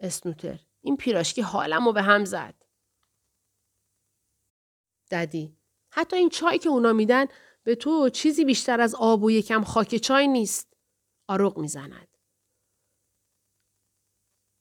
اسنوتر 0.00 0.60
این 0.80 0.96
پیراشکی 0.96 1.42
حالم 1.42 1.84
رو 1.84 1.92
به 1.92 2.02
هم 2.02 2.24
زد. 2.24 2.54
ددی 5.10 5.56
حتی 5.90 6.16
این 6.16 6.28
چای 6.28 6.58
که 6.58 6.68
اونا 6.68 6.92
میدن 6.92 7.26
به 7.62 7.74
تو 7.74 8.08
چیزی 8.08 8.44
بیشتر 8.44 8.80
از 8.80 8.94
آب 8.94 9.22
و 9.22 9.30
یکم 9.30 9.64
خاک 9.64 9.96
چای 9.96 10.28
نیست. 10.28 10.76
آروغ 11.28 11.58
می‌زند. 11.58 12.08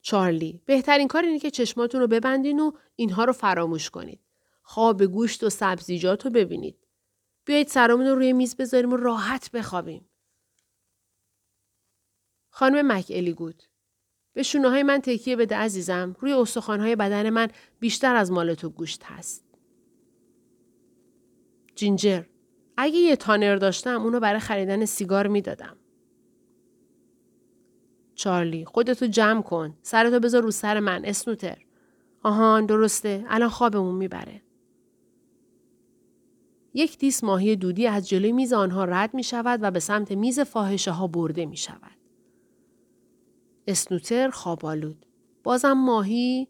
چارلی 0.02 0.62
بهترین 0.66 1.08
کار 1.08 1.24
اینه 1.24 1.40
که 1.40 1.52
چشماتون 1.52 2.02
رو 2.02 2.08
ببندین 2.08 2.60
و 2.60 2.72
اینها 2.96 3.24
رو 3.24 3.34
فراموش 3.34 3.90
کنید. 3.90 4.26
خواب 4.62 5.04
گوشت 5.04 5.44
و 5.44 5.50
سبزیجات 5.50 6.26
رو 6.26 6.32
ببینید. 6.32 6.88
بیایید 7.46 7.68
سرمون 7.68 8.06
رو 8.06 8.16
روی 8.16 8.34
میز 8.34 8.56
بذاریم 8.56 8.94
و 8.94 8.96
راحت 8.96 9.52
بخوابیم. 9.52 10.10
خانم 12.58 12.92
مک 12.92 13.06
الی 13.10 13.34
گود 13.34 13.64
به 14.34 14.44
شونه 14.44 14.70
های 14.70 14.84
من 14.84 15.00
تکیه 15.00 15.36
بده 15.36 15.56
عزیزم 15.56 16.16
روی 16.20 16.34
استخوان 16.34 16.80
های 16.80 16.96
بدن 16.96 17.30
من 17.30 17.48
بیشتر 17.80 18.16
از 18.16 18.32
مال 18.32 18.54
تو 18.54 18.70
گوشت 18.70 19.04
هست. 19.04 19.46
جینجر 21.76 22.24
اگه 22.78 22.98
یه 22.98 23.16
تانر 23.16 23.56
داشتم 23.56 24.02
اونو 24.02 24.20
برای 24.20 24.40
خریدن 24.40 24.86
سیگار 24.86 25.28
می‌دادم. 25.28 25.78
چارلی 28.16 28.66
خودتو 28.66 29.08
جمع 29.08 29.42
کن. 29.42 29.78
سرتو 29.82 30.20
بذار 30.20 30.44
رو 30.44 30.52
سر 30.52 30.80
من 30.80 31.06
اسنوتر. 31.06 31.58
آهان 32.24 32.66
درسته. 32.66 33.26
الان 33.28 33.50
خوابمون 33.50 33.96
می‌بره. 33.96 34.42
یک 36.74 36.98
دیس 36.98 37.24
ماهی 37.24 37.56
دودی 37.56 37.88
از 37.88 38.10
جلوی 38.10 38.32
میز 38.32 38.54
آنها 38.54 38.86
رد 38.86 39.14
می 39.14 39.24
شود 39.24 39.60
و 39.64 39.72
به 39.72 39.80
سمت 39.80 40.12
میز 40.12 40.40
فاحشه 40.40 40.92
ها 40.92 41.08
برده 41.08 41.46
می 41.46 41.58
شود. 41.58 41.97
اسنوتر 43.68 44.30
خوابالود. 44.30 45.06
بازم 45.44 45.72
ماهی 45.72 46.48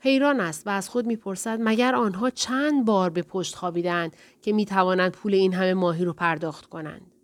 حیران 0.00 0.40
است 0.40 0.66
و 0.66 0.70
از 0.70 0.88
خود 0.88 1.06
می‌پرسد 1.06 1.58
مگر 1.60 1.94
آنها 1.94 2.30
چند 2.30 2.84
بار 2.84 3.10
به 3.10 3.22
پشت 3.22 3.54
خوابیدند 3.54 4.16
که 4.42 4.52
می 4.52 4.64
توانند 4.64 5.12
پول 5.12 5.34
این 5.34 5.54
همه 5.54 5.74
ماهی 5.74 6.04
رو 6.04 6.12
پرداخت 6.12 6.66
کنند. 6.66 7.14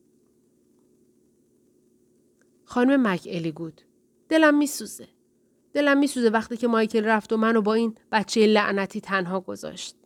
خانم 2.64 3.09
مک 3.09 3.29
الیگود 3.31 3.81
دلم 4.29 4.59
میسوزه. 4.59 5.09
دلم 5.73 5.99
میسوزه 5.99 6.29
وقتی 6.29 6.57
که 6.57 6.68
مایکل 6.68 7.05
رفت 7.05 7.33
و 7.33 7.37
منو 7.37 7.62
با 7.62 7.75
این 7.75 7.94
بچه 8.12 8.47
لعنتی 8.47 9.01
تنها 9.01 9.40
گذاشت. 9.40 9.97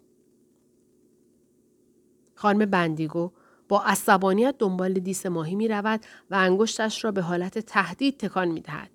خانم 2.35 2.67
بندیگو 2.67 3.33
با 3.69 3.83
عصبانیت 3.83 4.55
دنبال 4.59 4.93
دیس 4.93 5.27
ماهی 5.27 5.55
می 5.55 5.69
رود 5.69 6.01
و 6.31 6.35
انگشتش 6.35 7.05
را 7.05 7.13
به 7.13 7.23
حالت 7.23 7.59
تهدید 7.59 8.17
تکان 8.17 8.49
می 8.49 8.61
دهد. 8.61 8.91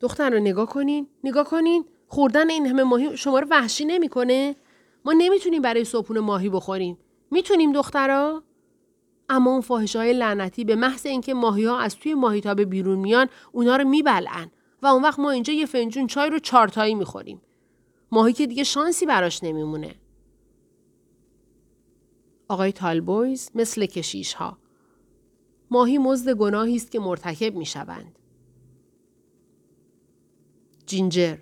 دختر 0.00 0.30
رو 0.30 0.40
نگاه 0.40 0.66
کنین، 0.66 1.06
نگاه 1.24 1.44
کنین، 1.44 1.84
خوردن 2.06 2.50
این 2.50 2.66
همه 2.66 2.82
ماهی 2.82 3.16
شما 3.16 3.38
رو 3.38 3.46
وحشی 3.50 3.84
نمی‌کنه؟ 3.84 4.56
ما 5.04 5.12
نمی‌تونیم 5.12 5.62
برای 5.62 5.84
صبحون 5.84 6.18
ماهی 6.18 6.48
بخوریم. 6.48 6.98
می‌تونیم 7.30 7.72
دخترا؟ 7.72 8.42
اما 9.28 9.50
اون 9.50 9.60
فاحش 9.60 9.96
های 9.96 10.12
لعنتی 10.12 10.64
به 10.64 10.76
محض 10.76 11.06
اینکه 11.06 11.34
ماهی 11.34 11.64
ها 11.64 11.78
از 11.78 11.96
توی 11.96 12.14
ماهیتابه 12.14 12.64
بیرون 12.64 12.98
میان 12.98 13.28
اونا 13.52 13.76
رو 13.76 13.88
میبلعن 13.88 14.50
و 14.82 14.86
اون 14.86 15.02
وقت 15.02 15.18
ما 15.18 15.30
اینجا 15.30 15.52
یه 15.52 15.66
فنجون 15.66 16.06
چای 16.06 16.30
رو 16.30 16.38
چارتایی 16.38 16.94
می‌خوریم. 16.94 17.42
ماهی 18.12 18.32
که 18.32 18.46
دیگه 18.46 18.64
شانسی 18.64 19.06
براش 19.06 19.44
نمیمونه. 19.44 19.94
آقای 22.50 22.72
تالبویز 22.72 23.50
مثل 23.54 23.86
کشیش 23.86 24.34
ها. 24.34 24.58
ماهی 25.70 25.98
مزد 25.98 26.32
گناهی 26.32 26.76
است 26.76 26.90
که 26.90 27.00
مرتکب 27.00 27.54
می 27.54 27.66
شوند. 27.66 28.18
جینجر 30.86 31.36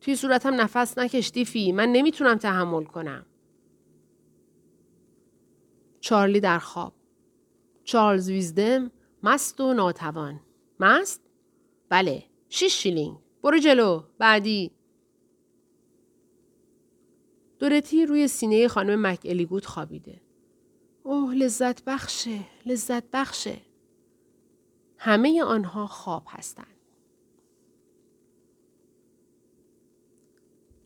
توی 0.00 0.16
صورتم 0.16 0.60
نفس 0.60 0.98
نکشتی 0.98 1.44
فی 1.44 1.72
من 1.72 1.88
نمی‌تونم 1.88 2.36
تحمل 2.36 2.84
کنم. 2.84 3.26
چارلی 6.00 6.40
در 6.40 6.58
خواب. 6.58 6.94
چارلز 7.84 8.30
ویزدم 8.30 8.90
مست 9.22 9.60
و 9.60 9.74
ناتوان. 9.74 10.40
مست؟ 10.80 11.20
بله. 11.88 12.24
شیش 12.48 12.82
شیلینگ. 12.82 13.18
برو 13.42 13.58
جلو. 13.58 14.02
بعدی. 14.18 14.70
دورتی 17.58 18.06
روی 18.06 18.28
سینه 18.28 18.68
خانم 18.68 19.06
مک 19.06 19.20
الیگوت 19.24 19.66
خوابیده. 19.66 20.20
اوه 21.02 21.34
لذت 21.34 21.84
بخشه 21.84 22.40
لذت 22.66 23.04
بخشه 23.12 23.56
همه 24.98 25.42
آنها 25.42 25.86
خواب 25.86 26.22
هستند 26.26 26.66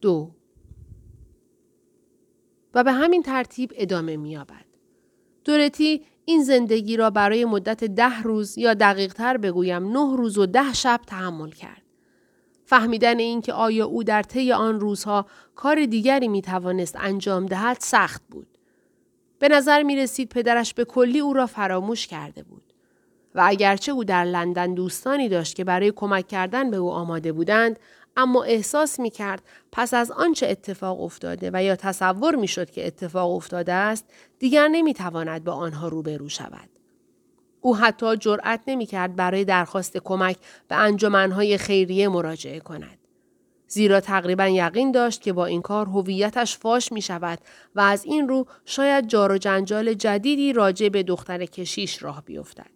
دو 0.00 0.30
و 2.74 2.84
به 2.84 2.92
همین 2.92 3.22
ترتیب 3.22 3.72
ادامه 3.74 4.16
می‌یابد. 4.16 4.64
دورتی 5.44 6.04
این 6.24 6.44
زندگی 6.44 6.96
را 6.96 7.10
برای 7.10 7.44
مدت 7.44 7.84
ده 7.84 8.22
روز 8.22 8.58
یا 8.58 8.74
دقیقتر 8.74 9.36
بگویم 9.36 9.92
نه 9.92 10.16
روز 10.16 10.38
و 10.38 10.46
ده 10.46 10.72
شب 10.72 11.00
تحمل 11.06 11.50
کرد. 11.50 11.82
فهمیدن 12.64 13.18
اینکه 13.18 13.52
آیا 13.52 13.86
او 13.86 14.04
در 14.04 14.22
طی 14.22 14.52
آن 14.52 14.80
روزها 14.80 15.26
کار 15.54 15.86
دیگری 15.86 16.28
می 16.28 16.42
توانست 16.42 16.96
انجام 16.96 17.46
دهد 17.46 17.76
سخت 17.80 18.22
بود. 18.30 18.53
به 19.44 19.48
نظر 19.48 19.82
می 19.82 19.96
رسید 19.96 20.28
پدرش 20.28 20.74
به 20.74 20.84
کلی 20.84 21.20
او 21.20 21.32
را 21.32 21.46
فراموش 21.46 22.06
کرده 22.06 22.42
بود. 22.42 22.62
و 23.34 23.42
اگرچه 23.44 23.92
او 23.92 24.04
در 24.04 24.24
لندن 24.24 24.74
دوستانی 24.74 25.28
داشت 25.28 25.56
که 25.56 25.64
برای 25.64 25.92
کمک 25.96 26.28
کردن 26.28 26.70
به 26.70 26.76
او 26.76 26.90
آماده 26.90 27.32
بودند 27.32 27.78
اما 28.16 28.42
احساس 28.42 29.00
می 29.00 29.10
کرد 29.10 29.42
پس 29.72 29.94
از 29.94 30.10
آنچه 30.10 30.48
اتفاق 30.48 31.00
افتاده 31.00 31.50
و 31.52 31.62
یا 31.62 31.76
تصور 31.76 32.34
می 32.34 32.48
شد 32.48 32.70
که 32.70 32.86
اتفاق 32.86 33.30
افتاده 33.30 33.72
است 33.72 34.04
دیگر 34.38 34.68
نمی 34.68 34.94
تواند 34.94 35.44
با 35.44 35.52
آنها 35.52 35.88
روبرو 35.88 36.28
شود. 36.28 36.68
او 37.60 37.76
حتی 37.76 38.16
جرأت 38.16 38.60
نمی 38.66 38.86
کرد 38.86 39.16
برای 39.16 39.44
درخواست 39.44 39.96
کمک 39.96 40.36
به 40.68 40.76
انجمنهای 40.76 41.58
خیریه 41.58 42.08
مراجعه 42.08 42.60
کند. 42.60 42.98
زیرا 43.68 44.00
تقریبا 44.00 44.46
یقین 44.46 44.92
داشت 44.92 45.22
که 45.22 45.32
با 45.32 45.46
این 45.46 45.62
کار 45.62 45.86
هویتش 45.86 46.58
فاش 46.58 46.92
می 46.92 47.02
شود 47.02 47.38
و 47.74 47.80
از 47.80 48.04
این 48.04 48.28
رو 48.28 48.46
شاید 48.64 49.06
جار 49.06 49.32
و 49.32 49.38
جنجال 49.38 49.94
جدیدی 49.94 50.52
راجع 50.52 50.88
به 50.88 51.02
دختر 51.02 51.44
کشیش 51.44 52.02
راه 52.02 52.22
بیفتد. 52.24 52.70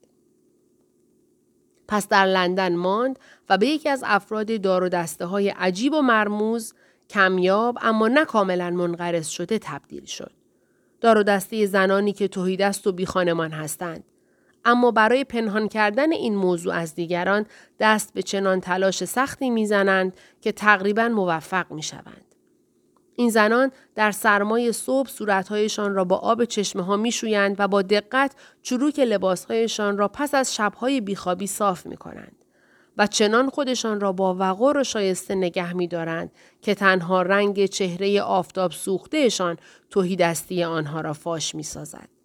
پس 1.89 2.09
در 2.09 2.27
لندن 2.27 2.77
ماند 2.77 3.19
و 3.49 3.59
به 3.59 3.67
یکی 3.67 3.89
از 3.89 4.05
افراد 4.07 4.61
دار 4.61 4.85
و 4.85 4.89
دسته 4.89 5.27
های 5.27 5.49
عجیب 5.49 5.95
و 5.95 6.03
مرموز 6.03 6.75
کمیاب 7.11 7.79
اما 7.83 8.09
نه 8.09 8.25
کاملا 8.25 8.71
منقرض 8.71 9.29
شده 9.29 9.59
تبدیل 9.59 10.05
شد. 10.05 10.33
دار 11.01 11.19
و 11.19 11.23
دسته 11.23 11.67
زنانی 11.67 12.13
که 12.13 12.29
توهیدست 12.29 12.87
و 12.87 12.93
بیخانمان 12.93 13.51
هستند. 13.51 14.05
اما 14.69 14.91
برای 14.91 15.25
پنهان 15.25 15.69
کردن 15.69 16.13
این 16.13 16.35
موضوع 16.35 16.75
از 16.75 16.95
دیگران 16.95 17.47
دست 17.81 18.15
به 18.15 18.23
چنان 18.23 18.61
تلاش 18.61 19.05
سختی 19.05 19.51
می‌زنند 19.51 20.13
که 20.41 20.53
تقریبا 20.53 21.09
موفق 21.09 21.73
می 21.73 21.83
شوند. 21.83 22.35
این 23.17 23.31
زنان 23.31 23.73
در 23.95 24.11
سرمای 24.11 24.73
صبح 24.73 25.09
صورتهایشان 25.09 25.95
را 25.95 26.05
با 26.05 26.17
آب 26.17 26.45
چشمه 26.45 26.83
ها 26.83 26.97
می 26.97 27.13
شویند 27.13 27.57
و 27.59 27.69
با 27.69 27.83
دقت 27.83 28.35
چروک 28.63 28.99
لباسهایشان 28.99 29.99
را 29.99 30.09
پس 30.09 30.35
از 30.35 30.55
شبهای 30.55 31.01
بیخوابی 31.01 31.47
صاف 31.47 31.87
می 31.87 31.97
کنند. 31.97 32.45
و 32.99 33.07
چنان 33.07 33.51
خودشان 33.51 34.01
را 34.01 34.13
با 34.13 34.35
وقار 34.35 34.79
و 34.79 34.85
شایسته 34.85 35.35
نگه 35.35 35.73
می 35.73 35.89
دارند 35.89 36.33
که 36.63 36.75
تنها 36.75 37.23
رنگ 37.23 37.67
چهره 37.67 38.23
آفتاب 38.23 38.73
سوختهشان 38.73 39.57
توهی 39.91 40.17
دستی 40.17 40.65
آنها 40.65 41.01
را 41.01 41.13
فاش 41.13 41.55
می 41.55 41.63
سازد. 41.63 42.18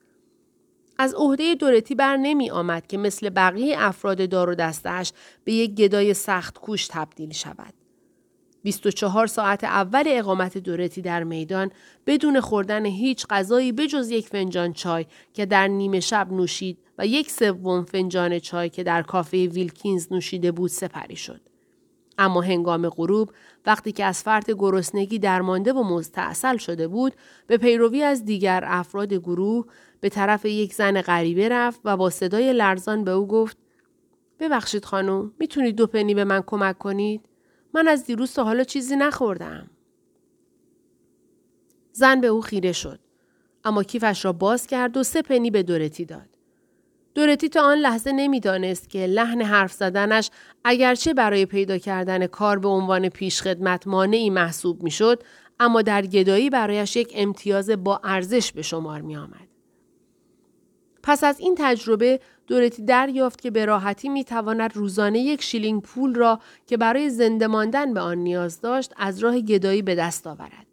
از 0.97 1.13
عهده 1.13 1.55
دورتی 1.55 1.95
بر 1.95 2.17
نمی 2.17 2.49
آمد 2.49 2.87
که 2.87 2.97
مثل 2.97 3.29
بقیه 3.29 3.75
افراد 3.79 4.29
دار 4.29 4.49
و 4.49 4.55
دستش 4.55 5.13
به 5.43 5.53
یک 5.53 5.75
گدای 5.75 6.13
سخت 6.13 6.57
کوش 6.57 6.87
تبدیل 6.87 7.33
شود. 7.33 7.73
24 8.63 9.27
ساعت 9.27 9.63
اول 9.63 10.03
اقامت 10.07 10.57
دورتی 10.57 11.01
در 11.01 11.23
میدان 11.23 11.71
بدون 12.07 12.39
خوردن 12.39 12.85
هیچ 12.85 13.27
غذایی 13.29 13.71
بجز 13.71 14.11
یک 14.11 14.27
فنجان 14.27 14.73
چای 14.73 15.05
که 15.33 15.45
در 15.45 15.67
نیمه 15.67 15.99
شب 15.99 16.31
نوشید 16.31 16.77
و 16.97 17.07
یک 17.07 17.31
سوم 17.31 17.83
فنجان 17.83 18.39
چای 18.39 18.69
که 18.69 18.83
در 18.83 19.01
کافه 19.01 19.47
ویلکینز 19.47 20.07
نوشیده 20.11 20.51
بود 20.51 20.69
سپری 20.69 21.15
شد. 21.15 21.52
اما 22.17 22.41
هنگام 22.41 22.89
غروب 22.89 23.31
وقتی 23.65 23.91
که 23.91 24.05
از 24.05 24.23
فرط 24.23 24.51
گرسنگی 24.51 25.19
درمانده 25.19 25.73
و 25.73 25.83
مستاصل 25.83 26.57
شده 26.57 26.87
بود 26.87 27.13
به 27.47 27.57
پیروی 27.57 28.03
از 28.03 28.25
دیگر 28.25 28.63
افراد 28.67 29.13
گروه 29.13 29.65
به 30.01 30.09
طرف 30.09 30.45
یک 30.45 30.73
زن 30.73 31.01
غریبه 31.01 31.49
رفت 31.49 31.81
و 31.85 31.97
با 31.97 32.09
صدای 32.09 32.53
لرزان 32.53 33.03
به 33.03 33.11
او 33.11 33.27
گفت 33.27 33.57
ببخشید 34.39 34.85
خانم 34.85 35.31
می‌تونید 35.39 35.75
دو 35.75 35.87
پنی 35.87 36.13
به 36.13 36.23
من 36.23 36.41
کمک 36.45 36.77
کنید 36.77 37.29
من 37.73 37.87
از 37.87 38.05
دیروز 38.05 38.33
تا 38.33 38.43
حالا 38.43 38.63
چیزی 38.63 38.95
نخوردم. 38.95 39.69
زن 41.91 42.21
به 42.21 42.27
او 42.27 42.41
خیره 42.41 42.71
شد. 42.71 42.99
اما 43.63 43.83
کیفش 43.83 44.25
را 44.25 44.33
باز 44.33 44.67
کرد 44.67 44.97
و 44.97 45.03
سه 45.03 45.21
پنی 45.21 45.51
به 45.51 45.63
دورتی 45.63 46.05
داد. 46.05 46.32
دورتی 47.15 47.49
تا 47.49 47.61
آن 47.61 47.77
لحظه 47.77 48.11
نمی‌دانست 48.11 48.89
که 48.89 49.07
لحن 49.07 49.41
حرف 49.41 49.73
زدنش 49.73 50.29
اگرچه 50.63 51.13
برای 51.13 51.45
پیدا 51.45 51.77
کردن 51.77 52.27
کار 52.27 52.59
به 52.59 52.67
عنوان 52.67 53.09
پیشخدمت 53.09 53.87
مانعی 53.87 54.29
محسوب 54.29 54.83
می‌شد 54.83 55.23
اما 55.59 55.81
در 55.81 56.05
گدایی 56.05 56.49
برایش 56.49 56.95
یک 56.95 57.13
امتیاز 57.15 57.69
با 57.69 58.01
ارزش 58.03 58.51
به 58.51 58.61
شمار 58.61 59.01
می 59.01 59.15
آمد. 59.15 59.47
پس 61.03 61.23
از 61.23 61.39
این 61.39 61.55
تجربه 61.57 62.19
دورتی 62.47 62.85
دریافت 62.85 63.41
که 63.41 63.51
به 63.51 63.65
راحتی 63.65 64.09
می 64.09 64.23
تواند 64.23 64.75
روزانه 64.75 65.19
یک 65.19 65.41
شیلینگ 65.41 65.81
پول 65.81 66.15
را 66.15 66.39
که 66.67 66.77
برای 66.77 67.09
زنده 67.09 67.47
ماندن 67.47 67.93
به 67.93 67.99
آن 67.99 68.17
نیاز 68.17 68.61
داشت 68.61 68.93
از 68.97 69.19
راه 69.19 69.39
گدایی 69.39 69.81
به 69.81 69.95
دست 69.95 70.27
آورد. 70.27 70.67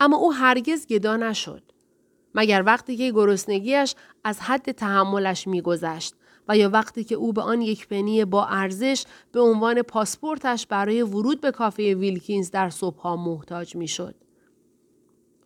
اما 0.00 0.16
او 0.16 0.32
هرگز 0.32 0.86
گدا 0.86 1.16
نشد. 1.16 1.71
مگر 2.34 2.62
وقتی 2.66 2.96
که 2.96 3.12
گرسنگیش 3.12 3.94
از 4.24 4.40
حد 4.40 4.72
تحملش 4.72 5.46
میگذشت 5.46 6.14
و 6.48 6.56
یا 6.56 6.70
وقتی 6.70 7.04
که 7.04 7.14
او 7.14 7.32
به 7.32 7.42
آن 7.42 7.62
یک 7.62 7.88
پنی 7.88 8.24
با 8.24 8.46
ارزش 8.46 9.04
به 9.32 9.40
عنوان 9.40 9.82
پاسپورتش 9.82 10.66
برای 10.66 11.02
ورود 11.02 11.40
به 11.40 11.50
کافه 11.50 11.94
ویلکینز 11.94 12.50
در 12.50 12.70
صبحها 12.70 13.16
محتاج 13.16 13.76
می‌شد. 13.76 14.14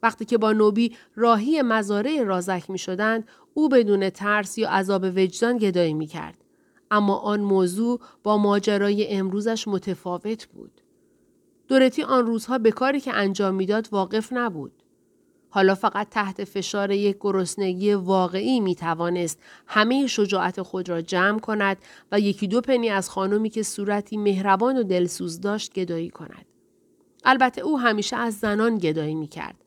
وقتی 0.02 0.24
که 0.24 0.38
با 0.38 0.52
نوبی 0.52 0.96
راهی 1.16 1.62
مزارع 1.62 2.22
رازک 2.22 2.70
می 2.70 2.78
شدند 2.78 3.28
او 3.54 3.68
بدون 3.68 4.10
ترس 4.10 4.58
یا 4.58 4.70
عذاب 4.70 5.04
وجدان 5.16 5.58
گدایی 5.58 5.94
می 5.94 6.06
کرد. 6.06 6.44
اما 6.90 7.16
آن 7.16 7.40
موضوع 7.40 8.00
با 8.22 8.38
ماجرای 8.38 9.08
امروزش 9.08 9.68
متفاوت 9.68 10.46
بود. 10.46 10.80
دورتی 11.68 12.02
آن 12.02 12.26
روزها 12.26 12.58
به 12.58 12.70
کاری 12.70 13.00
که 13.00 13.12
انجام 13.12 13.54
می‌داد 13.54 13.88
واقف 13.92 14.32
نبود. 14.32 14.75
حالا 15.56 15.74
فقط 15.74 16.08
تحت 16.08 16.44
فشار 16.44 16.90
یک 16.90 17.16
گرسنگی 17.20 17.92
واقعی 17.92 18.60
می 18.60 18.74
توانست 18.74 19.38
همه 19.66 20.06
شجاعت 20.06 20.62
خود 20.62 20.88
را 20.88 21.02
جمع 21.02 21.38
کند 21.38 21.76
و 22.12 22.20
یکی 22.20 22.48
دو 22.48 22.60
پنی 22.60 22.88
از 22.88 23.10
خانمی 23.10 23.50
که 23.50 23.62
صورتی 23.62 24.16
مهربان 24.16 24.78
و 24.78 24.82
دلسوز 24.82 25.40
داشت 25.40 25.72
گدایی 25.72 26.10
کند. 26.10 26.46
البته 27.24 27.60
او 27.60 27.78
همیشه 27.78 28.16
از 28.16 28.34
زنان 28.34 28.78
گدایی 28.78 29.14
می 29.14 29.28
کرد. 29.28 29.64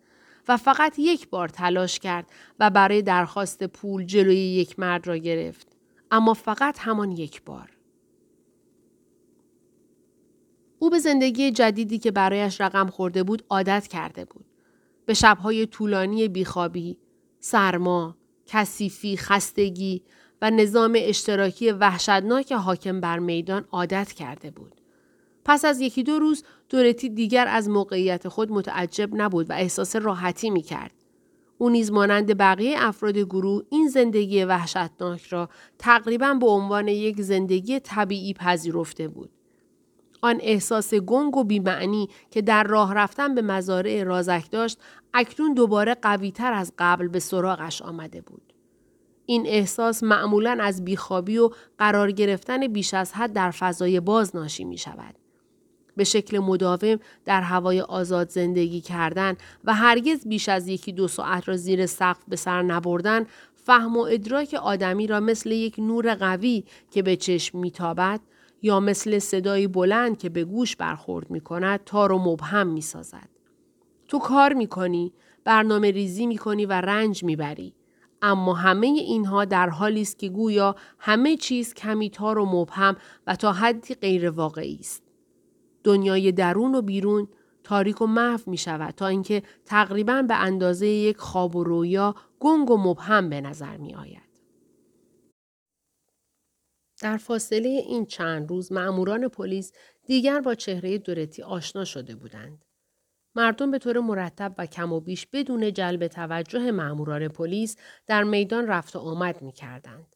و 0.47 0.57
فقط 0.57 0.99
یک 0.99 1.29
بار 1.29 1.47
تلاش 1.47 1.99
کرد 1.99 2.25
و 2.59 2.69
برای 2.69 3.01
درخواست 3.01 3.63
پول 3.63 4.05
جلوی 4.05 4.37
یک 4.37 4.79
مرد 4.79 5.07
را 5.07 5.17
گرفت. 5.17 5.67
اما 6.11 6.33
فقط 6.33 6.79
همان 6.79 7.11
یک 7.11 7.41
بار. 7.43 7.69
او 10.79 10.89
به 10.89 10.99
زندگی 10.99 11.51
جدیدی 11.51 11.99
که 11.99 12.11
برایش 12.11 12.61
رقم 12.61 12.87
خورده 12.87 13.23
بود 13.23 13.43
عادت 13.49 13.87
کرده 13.87 14.25
بود. 14.25 14.48
به 15.09 15.15
شبهای 15.15 15.65
طولانی 15.65 16.27
بیخوابی، 16.27 16.97
سرما، 17.39 18.17
کثیفی، 18.45 19.17
خستگی 19.17 20.03
و 20.41 20.51
نظام 20.51 20.93
اشتراکی 20.97 21.71
وحشتناک 21.71 22.51
حاکم 22.51 23.01
بر 23.01 23.19
میدان 23.19 23.65
عادت 23.71 24.13
کرده 24.13 24.51
بود. 24.51 24.81
پس 25.45 25.65
از 25.65 25.81
یکی 25.81 26.03
دو 26.03 26.19
روز 26.19 26.43
دورتی 26.69 27.09
دیگر 27.09 27.47
از 27.47 27.69
موقعیت 27.69 28.27
خود 28.27 28.51
متعجب 28.51 29.09
نبود 29.13 29.49
و 29.49 29.53
احساس 29.53 29.95
راحتی 29.95 30.49
می 30.49 30.61
کرد. 30.61 30.93
او 31.57 31.69
نیز 31.69 31.91
مانند 31.91 32.37
بقیه 32.37 32.75
افراد 32.79 33.17
گروه 33.17 33.63
این 33.69 33.87
زندگی 33.87 34.43
وحشتناک 34.43 35.25
را 35.25 35.49
تقریبا 35.77 36.33
به 36.33 36.47
عنوان 36.47 36.87
یک 36.87 37.21
زندگی 37.21 37.79
طبیعی 37.79 38.33
پذیرفته 38.33 39.07
بود. 39.07 39.29
آن 40.21 40.39
احساس 40.41 40.93
گنگ 40.93 41.37
و 41.37 41.43
بیمعنی 41.43 42.09
که 42.31 42.41
در 42.41 42.63
راه 42.63 42.93
رفتن 42.93 43.35
به 43.35 43.41
مزارع 43.41 44.03
رازک 44.03 44.51
داشت 44.51 44.77
اکنون 45.13 45.53
دوباره 45.53 45.95
قویتر 45.95 46.53
از 46.53 46.73
قبل 46.77 47.07
به 47.07 47.19
سراغش 47.19 47.81
آمده 47.81 48.21
بود. 48.21 48.53
این 49.25 49.47
احساس 49.47 50.03
معمولا 50.03 50.57
از 50.61 50.85
بیخوابی 50.85 51.37
و 51.37 51.49
قرار 51.77 52.11
گرفتن 52.11 52.67
بیش 52.67 52.93
از 52.93 53.13
حد 53.13 53.33
در 53.33 53.51
فضای 53.51 53.99
باز 53.99 54.35
ناشی 54.35 54.63
می 54.63 54.77
شود. 54.77 55.15
به 55.95 56.03
شکل 56.03 56.39
مداوم 56.39 56.99
در 57.25 57.41
هوای 57.41 57.81
آزاد 57.81 58.29
زندگی 58.29 58.81
کردن 58.81 59.35
و 59.63 59.73
هرگز 59.73 60.27
بیش 60.27 60.49
از 60.49 60.67
یکی 60.67 60.91
دو 60.91 61.07
ساعت 61.07 61.47
را 61.47 61.57
زیر 61.57 61.85
سقف 61.85 62.23
به 62.27 62.35
سر 62.35 62.61
نبردن 62.61 63.25
فهم 63.55 63.97
و 63.97 63.99
ادراک 63.99 64.53
آدمی 64.53 65.07
را 65.07 65.19
مثل 65.19 65.51
یک 65.51 65.75
نور 65.79 66.15
قوی 66.15 66.63
که 66.91 67.01
به 67.01 67.15
چشم 67.15 67.57
میتابد 67.57 68.19
یا 68.61 68.79
مثل 68.79 69.19
صدایی 69.19 69.67
بلند 69.67 70.17
که 70.17 70.29
به 70.29 70.45
گوش 70.45 70.75
برخورد 70.75 71.31
می 71.31 71.41
کند 71.41 71.83
تار 71.83 72.11
و 72.11 72.17
مبهم 72.17 72.67
می 72.67 72.81
سازد. 72.81 73.29
تو 74.07 74.19
کار 74.19 74.53
می 74.53 74.67
کنی، 74.67 75.13
برنامه 75.43 75.91
ریزی 75.91 76.27
می 76.27 76.37
کنی 76.37 76.65
و 76.65 76.71
رنج 76.71 77.23
می 77.23 77.35
بری. 77.35 77.73
اما 78.21 78.53
همه 78.53 78.87
اینها 78.87 79.45
در 79.45 79.69
حالی 79.69 80.01
است 80.01 80.19
که 80.19 80.29
گویا 80.29 80.75
همه 80.99 81.37
چیز 81.37 81.73
کمی 81.73 82.09
تار 82.09 82.39
و 82.39 82.45
مبهم 82.45 82.95
و 83.27 83.35
تا 83.35 83.51
حدی 83.51 83.93
غیر 83.93 84.29
واقعی 84.29 84.77
است. 84.79 85.03
دنیای 85.83 86.31
درون 86.31 86.75
و 86.75 86.81
بیرون 86.81 87.27
تاریک 87.63 88.01
و 88.01 88.07
محو 88.07 88.39
می 88.47 88.57
شود 88.57 88.93
تا 88.93 89.07
اینکه 89.07 89.43
تقریبا 89.65 90.21
به 90.21 90.35
اندازه 90.35 90.87
یک 90.87 91.17
خواب 91.17 91.55
و 91.55 91.63
رویا 91.63 92.15
گنگ 92.39 92.71
و 92.71 92.77
مبهم 92.77 93.29
به 93.29 93.41
نظر 93.41 93.77
می 93.77 93.95
آید. 93.95 94.28
در 97.01 97.17
فاصله 97.17 97.69
این 97.69 98.05
چند 98.05 98.49
روز 98.49 98.71
مأموران 98.71 99.27
پلیس 99.27 99.71
دیگر 100.05 100.41
با 100.41 100.55
چهره 100.55 100.97
دورتی 100.97 101.41
آشنا 101.41 101.85
شده 101.85 102.15
بودند. 102.15 102.65
مردم 103.35 103.71
به 103.71 103.77
طور 103.77 103.99
مرتب 103.99 104.55
و 104.57 104.65
کم 104.65 104.93
و 104.93 104.99
بیش 104.99 105.27
بدون 105.33 105.73
جلب 105.73 106.07
توجه 106.07 106.71
مأموران 106.71 107.27
پلیس 107.27 107.77
در 108.07 108.23
میدان 108.23 108.67
رفت 108.67 108.95
و 108.95 108.99
آمد 108.99 109.41
می 109.41 109.51
کردند. 109.51 110.15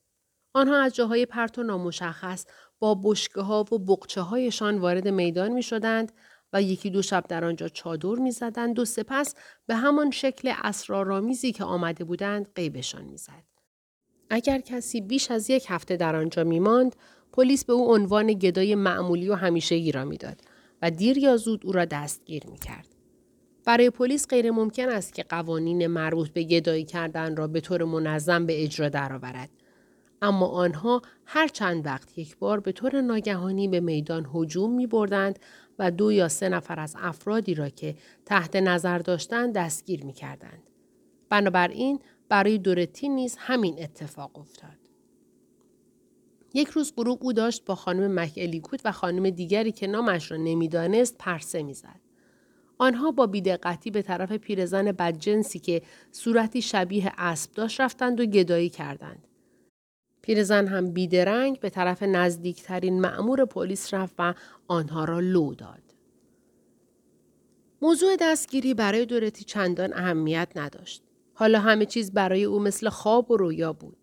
آنها 0.53 0.81
از 0.81 0.95
جاهای 0.95 1.25
پرت 1.25 1.59
و 1.59 1.63
نامشخص 1.63 2.45
با 2.79 2.95
بشکه 3.03 3.41
ها 3.41 3.65
و 3.71 3.79
بقچه 3.79 4.21
هایشان 4.21 4.77
وارد 4.77 5.07
میدان 5.07 5.51
می 5.51 5.63
شدند 5.63 6.11
و 6.53 6.61
یکی 6.61 6.89
دو 6.89 7.01
شب 7.01 7.25
در 7.27 7.45
آنجا 7.45 7.67
چادر 7.67 8.15
می 8.15 8.31
زدند 8.31 8.79
و 8.79 8.85
سپس 8.85 9.35
به 9.65 9.75
همان 9.75 10.11
شکل 10.11 10.53
اسرارآمیزی 10.63 11.51
که 11.51 11.63
آمده 11.63 12.03
بودند 12.03 12.51
غیبشان 12.55 13.05
می 13.05 13.17
زد. 13.17 13.52
اگر 14.35 14.59
کسی 14.59 15.01
بیش 15.01 15.31
از 15.31 15.49
یک 15.49 15.65
هفته 15.69 15.97
در 15.97 16.15
آنجا 16.15 16.43
می 16.43 16.59
ماند، 16.59 16.95
پلیس 17.33 17.65
به 17.65 17.73
او 17.73 17.93
عنوان 17.93 18.33
گدای 18.33 18.75
معمولی 18.75 19.29
و 19.29 19.35
همیشگی 19.35 19.91
را 19.91 20.05
می‌داد 20.05 20.41
و 20.81 20.91
دیر 20.91 21.17
یا 21.17 21.37
زود 21.37 21.65
او 21.65 21.71
را 21.71 21.85
دستگیر 21.85 22.43
می 22.47 22.57
کرد. 22.57 22.87
برای 23.65 23.89
پلیس 23.89 24.27
غیر 24.27 24.51
ممکن 24.51 24.89
است 24.89 25.13
که 25.13 25.23
قوانین 25.23 25.87
مربوط 25.87 26.29
به 26.29 26.43
گدایی 26.43 26.85
کردن 26.85 27.35
را 27.35 27.47
به 27.47 27.61
طور 27.61 27.83
منظم 27.83 28.45
به 28.45 28.63
اجرا 28.63 28.89
درآورد. 28.89 29.49
اما 30.21 30.47
آنها 30.47 31.01
هر 31.25 31.47
چند 31.47 31.85
وقت 31.85 32.17
یک 32.17 32.37
بار 32.37 32.59
به 32.59 32.71
طور 32.71 33.01
ناگهانی 33.01 33.67
به 33.67 33.79
میدان 33.79 34.29
هجوم 34.33 34.75
می 34.75 34.87
بردند 34.87 35.39
و 35.79 35.91
دو 35.91 36.11
یا 36.11 36.27
سه 36.27 36.49
نفر 36.49 36.79
از 36.79 36.95
افرادی 36.99 37.53
را 37.53 37.69
که 37.69 37.95
تحت 38.25 38.55
نظر 38.55 38.97
داشتند 38.97 39.53
دستگیر 39.53 40.05
می 40.05 40.13
کردند. 40.13 40.63
بنابراین 41.29 41.99
برای 42.33 42.57
دورتی 42.57 43.09
نیز 43.09 43.35
همین 43.39 43.83
اتفاق 43.83 44.39
افتاد. 44.39 44.77
یک 46.53 46.67
روز 46.67 46.93
غروب 46.97 47.19
او 47.21 47.33
داشت 47.33 47.65
با 47.65 47.75
خانم 47.75 48.19
مک 48.19 48.33
الیکوت 48.37 48.81
و 48.85 48.91
خانم 48.91 49.29
دیگری 49.29 49.71
که 49.71 49.87
نامش 49.87 50.31
را 50.31 50.37
نمی‌دانست 50.37 51.17
پرسه 51.17 51.63
می‌زد. 51.63 51.99
آنها 52.77 53.11
با 53.11 53.27
بیدقتی 53.27 53.91
به 53.91 54.01
طرف 54.01 54.31
پیرزن 54.31 54.91
بدجنسی 54.91 55.59
که 55.59 55.81
صورتی 56.11 56.61
شبیه 56.61 57.11
اسب 57.17 57.51
داشت 57.51 57.81
رفتند 57.81 58.19
و 58.19 58.25
گدایی 58.25 58.69
کردند. 58.69 59.27
پیرزن 60.21 60.67
هم 60.67 60.91
بیدرنگ 60.91 61.59
به 61.59 61.69
طرف 61.69 62.03
نزدیکترین 62.03 63.01
معمور 63.01 63.45
پلیس 63.45 63.93
رفت 63.93 64.15
و 64.19 64.33
آنها 64.67 65.05
را 65.05 65.19
لو 65.19 65.53
داد. 65.53 65.83
موضوع 67.81 68.15
دستگیری 68.19 68.73
برای 68.73 69.05
دورتی 69.05 69.43
چندان 69.43 69.93
اهمیت 69.93 70.51
نداشت. 70.55 71.03
حالا 71.43 71.60
همه 71.60 71.86
چیز 71.86 72.12
برای 72.12 72.43
او 72.43 72.60
مثل 72.60 72.89
خواب 72.89 73.32
و 73.32 73.38
رویا 73.38 73.73
بود. 73.73 73.97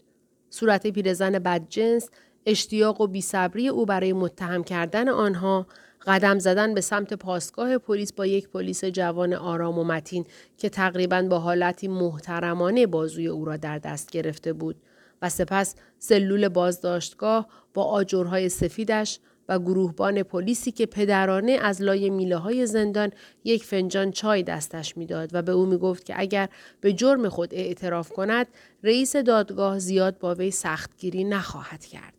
صورت 0.51 0.87
پیرزن 0.87 1.39
بدجنس، 1.39 2.11
اشتیاق 2.47 3.01
و 3.01 3.07
بیصبری 3.07 3.69
او 3.69 3.87
برای 3.87 4.13
متهم 4.13 4.65
کردن 4.65 5.09
آنها، 5.09 5.67
قدم 6.07 6.39
زدن 6.39 6.75
به 6.75 6.81
سمت 6.81 7.15
پاسگاه 7.15 7.79
پلیس 7.79 8.13
با 8.13 8.27
یک 8.27 8.49
پلیس 8.49 8.85
جوان 8.85 9.35
آرام 9.35 9.79
و 9.79 9.85
متین 9.85 10.25
که 10.59 10.69
تقریبا 10.69 11.23
با 11.23 11.39
حالتی 11.39 11.89
محترمانه 11.89 12.87
بازوی 12.87 13.27
او 13.27 13.45
را 13.45 13.57
در 13.57 13.79
دست 13.79 14.11
گرفته 14.11 14.53
بود 14.53 14.77
و 15.23 15.29
سپس 15.29 15.75
سلول 15.99 16.49
بازداشتگاه 16.49 17.49
با 17.75 17.85
آجرهای 17.85 18.49
سفیدش 18.49 19.19
و 19.51 19.59
گروهبان 19.59 20.23
پلیسی 20.23 20.73
که 20.73 20.87
پدرانه 20.87 21.53
از 21.53 21.83
لای 21.83 22.11
میله 22.11 22.37
های 22.37 22.67
زندان 22.67 23.11
یک 23.45 23.65
فنجان 23.65 24.11
چای 24.11 24.43
دستش 24.43 24.97
می‌داد 24.97 25.31
و 25.33 25.43
به 25.43 25.53
او 25.53 25.67
می‌گفت 25.67 26.05
که 26.05 26.15
اگر 26.17 26.49
به 26.81 26.93
جرم 26.93 27.29
خود 27.29 27.55
اعتراف 27.55 28.13
کند 28.13 28.47
رئیس 28.83 29.17
دادگاه 29.17 29.79
زیاد 29.79 30.19
با 30.19 30.35
وی 30.35 30.51
سختگیری 30.51 31.25
نخواهد 31.25 31.85
کرد. 31.85 32.15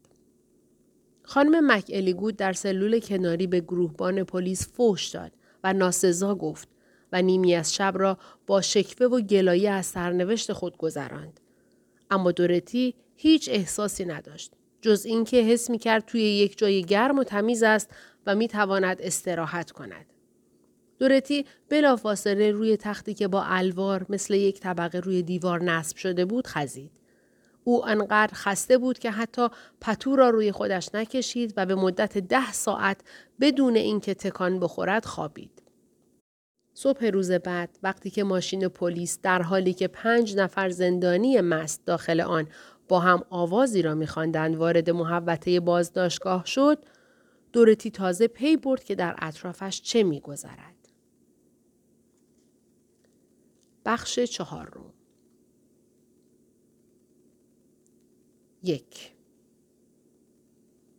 خانم 1.23 1.71
مک 1.71 1.85
الیگود 1.93 2.35
در 2.35 2.53
سلول 2.53 2.99
کناری 2.99 3.47
به 3.47 3.59
گروهبان 3.59 4.23
پلیس 4.23 4.67
فوش 4.73 5.07
داد 5.07 5.31
و 5.63 5.73
ناسزا 5.73 6.35
گفت 6.35 6.69
و 7.11 7.21
نیمی 7.21 7.55
از 7.55 7.75
شب 7.75 7.93
را 7.95 8.17
با 8.47 8.61
شکوه 8.61 9.07
و 9.07 9.21
گلایه 9.21 9.69
از 9.69 9.85
سرنوشت 9.85 10.53
خود 10.53 10.77
گذراند. 10.77 11.39
اما 12.09 12.31
دورتی 12.31 12.95
هیچ 13.15 13.49
احساسی 13.49 14.05
نداشت. 14.05 14.51
جز 14.81 15.05
اینکه 15.05 15.37
حس 15.37 15.69
می 15.69 15.77
کرد 15.77 16.05
توی 16.05 16.21
یک 16.21 16.57
جای 16.57 16.83
گرم 16.83 17.19
و 17.19 17.23
تمیز 17.23 17.63
است 17.63 17.89
و 18.27 18.35
می 18.35 18.47
تواند 18.47 19.01
استراحت 19.01 19.71
کند. 19.71 20.05
دورتی 20.99 21.45
بلافاصله 21.69 22.51
روی 22.51 22.77
تختی 22.77 23.13
که 23.13 23.27
با 23.27 23.43
الوار 23.43 24.05
مثل 24.09 24.33
یک 24.33 24.59
طبقه 24.59 24.99
روی 24.99 25.23
دیوار 25.23 25.63
نصب 25.63 25.97
شده 25.97 26.25
بود 26.25 26.47
خزید. 26.47 26.91
او 27.63 27.87
انقدر 27.87 28.33
خسته 28.33 28.77
بود 28.77 28.99
که 28.99 29.11
حتی 29.11 29.47
پتو 29.81 30.15
را 30.15 30.29
روی 30.29 30.51
خودش 30.51 30.95
نکشید 30.95 31.53
و 31.57 31.65
به 31.65 31.75
مدت 31.75 32.17
ده 32.17 32.51
ساعت 32.51 33.01
بدون 33.39 33.75
اینکه 33.75 34.13
تکان 34.13 34.59
بخورد 34.59 35.05
خوابید. 35.05 35.61
صبح 36.73 37.05
روز 37.05 37.31
بعد 37.31 37.79
وقتی 37.83 38.09
که 38.09 38.23
ماشین 38.23 38.67
پلیس 38.67 39.19
در 39.21 39.41
حالی 39.41 39.73
که 39.73 39.87
پنج 39.87 40.35
نفر 40.35 40.69
زندانی 40.69 41.41
مست 41.41 41.85
داخل 41.85 42.21
آن 42.21 42.47
با 42.91 42.99
هم 42.99 43.23
آوازی 43.29 43.81
را 43.81 43.95
میخواندند 43.95 44.55
وارد 44.55 44.89
محوطه 44.89 45.59
بازداشتگاه 45.59 46.45
شد 46.45 46.85
دورتی 47.53 47.91
تازه 47.91 48.27
پی 48.27 48.57
برد 48.57 48.83
که 48.83 48.95
در 48.95 49.15
اطرافش 49.19 49.81
چه 49.81 50.03
میگذرد 50.03 50.89
بخش 53.85 54.19
چهارم 54.19 54.93
یک 58.63 59.13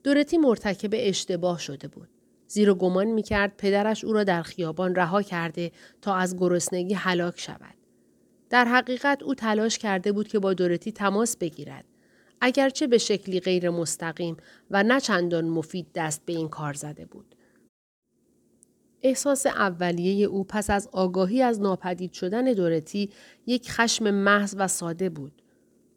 دورتی 0.05 0.39
مرتکب 0.39 0.91
اشتباه 0.93 1.59
شده 1.59 1.89
بود. 1.89 2.09
زیرا 2.47 2.75
گمان 2.75 3.07
می 3.07 3.23
کرد 3.23 3.57
پدرش 3.57 4.05
او 4.05 4.13
را 4.13 4.25
در 4.25 4.43
خیابان 4.43 4.95
رها 4.95 5.23
کرده 5.23 5.73
تا 6.03 6.15
از 6.15 6.37
گرسنگی 6.37 6.95
هلاک 6.95 7.41
شود. 7.41 7.82
در 8.53 8.65
حقیقت 8.65 9.23
او 9.23 9.35
تلاش 9.35 9.79
کرده 9.79 10.12
بود 10.12 10.29
که 10.29 10.38
با 10.38 10.55
دورتی 10.55 10.93
تماس 10.93 11.37
بگیرد. 11.37 11.85
اگرچه 12.41 12.87
به 12.87 12.99
شکلی 12.99 13.41
غیر 13.41 13.71
مستقیم 13.71 14.37
و 14.71 14.83
نه 14.83 15.01
چندان 15.01 15.45
مفید 15.49 15.87
دست 15.95 16.23
به 16.27 16.33
این 16.33 16.49
کار 16.49 16.73
زده 16.73 17.07
بود. 17.07 17.35
احساس 19.03 19.47
اولیه 19.47 20.27
او 20.27 20.45
پس 20.45 20.71
از 20.71 20.88
آگاهی 20.93 21.43
از 21.43 21.61
ناپدید 21.61 22.12
شدن 22.12 22.45
دورتی 22.45 23.11
یک 23.47 23.71
خشم 23.71 24.11
محض 24.11 24.55
و 24.59 24.69
ساده 24.69 25.09
بود. 25.09 25.43